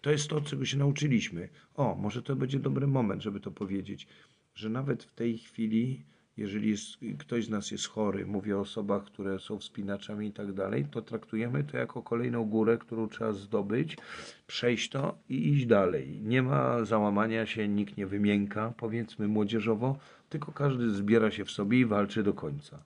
[0.01, 1.49] to jest to, czego się nauczyliśmy.
[1.75, 4.07] O, może to będzie dobry moment, żeby to powiedzieć,
[4.55, 6.03] że nawet w tej chwili,
[6.39, 10.53] jeżeli jest, ktoś z nas jest chory, mówię o osobach, które są wspinaczami i tak
[10.53, 13.97] dalej, to traktujemy to jako kolejną górę, którą trzeba zdobyć,
[14.47, 16.21] przejść to i iść dalej.
[16.23, 21.79] Nie ma załamania się, nikt nie wymięka, powiedzmy młodzieżowo, tylko każdy zbiera się w sobie
[21.79, 22.79] i walczy do końca.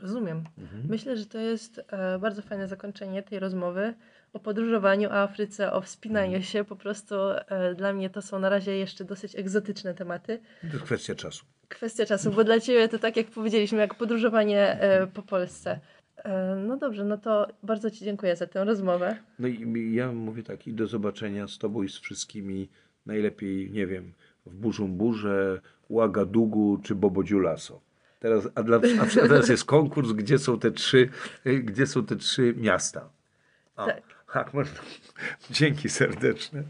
[0.00, 0.44] Rozumiem.
[0.88, 3.94] Myślę, że to jest e, bardzo fajne zakończenie tej rozmowy
[4.32, 6.64] o podróżowaniu, o Afryce, o wspinaniu się.
[6.64, 10.40] Po prostu e, dla mnie to są na razie jeszcze dosyć egzotyczne tematy.
[10.60, 11.44] To jest kwestia czasu.
[11.70, 15.80] Kwestia czasu, bo dla Ciebie to tak jak powiedzieliśmy, jak podróżowanie e, po Polsce.
[16.16, 19.16] E, no dobrze, no to bardzo Ci dziękuję za tę rozmowę.
[19.38, 22.68] No i ja mówię tak, i do zobaczenia z Tobą i z wszystkimi,
[23.06, 24.12] najlepiej, nie wiem,
[24.46, 25.60] w Burzumburze,
[25.90, 27.80] Ouagadougou czy Bobodziulaso.
[28.20, 31.08] Teraz, a, dla, a teraz jest konkurs, gdzie są te trzy,
[31.44, 33.08] gdzie są te trzy miasta.
[33.76, 34.02] O, Tak.
[34.32, 34.80] tak można.
[35.50, 36.62] Dzięki serdeczne.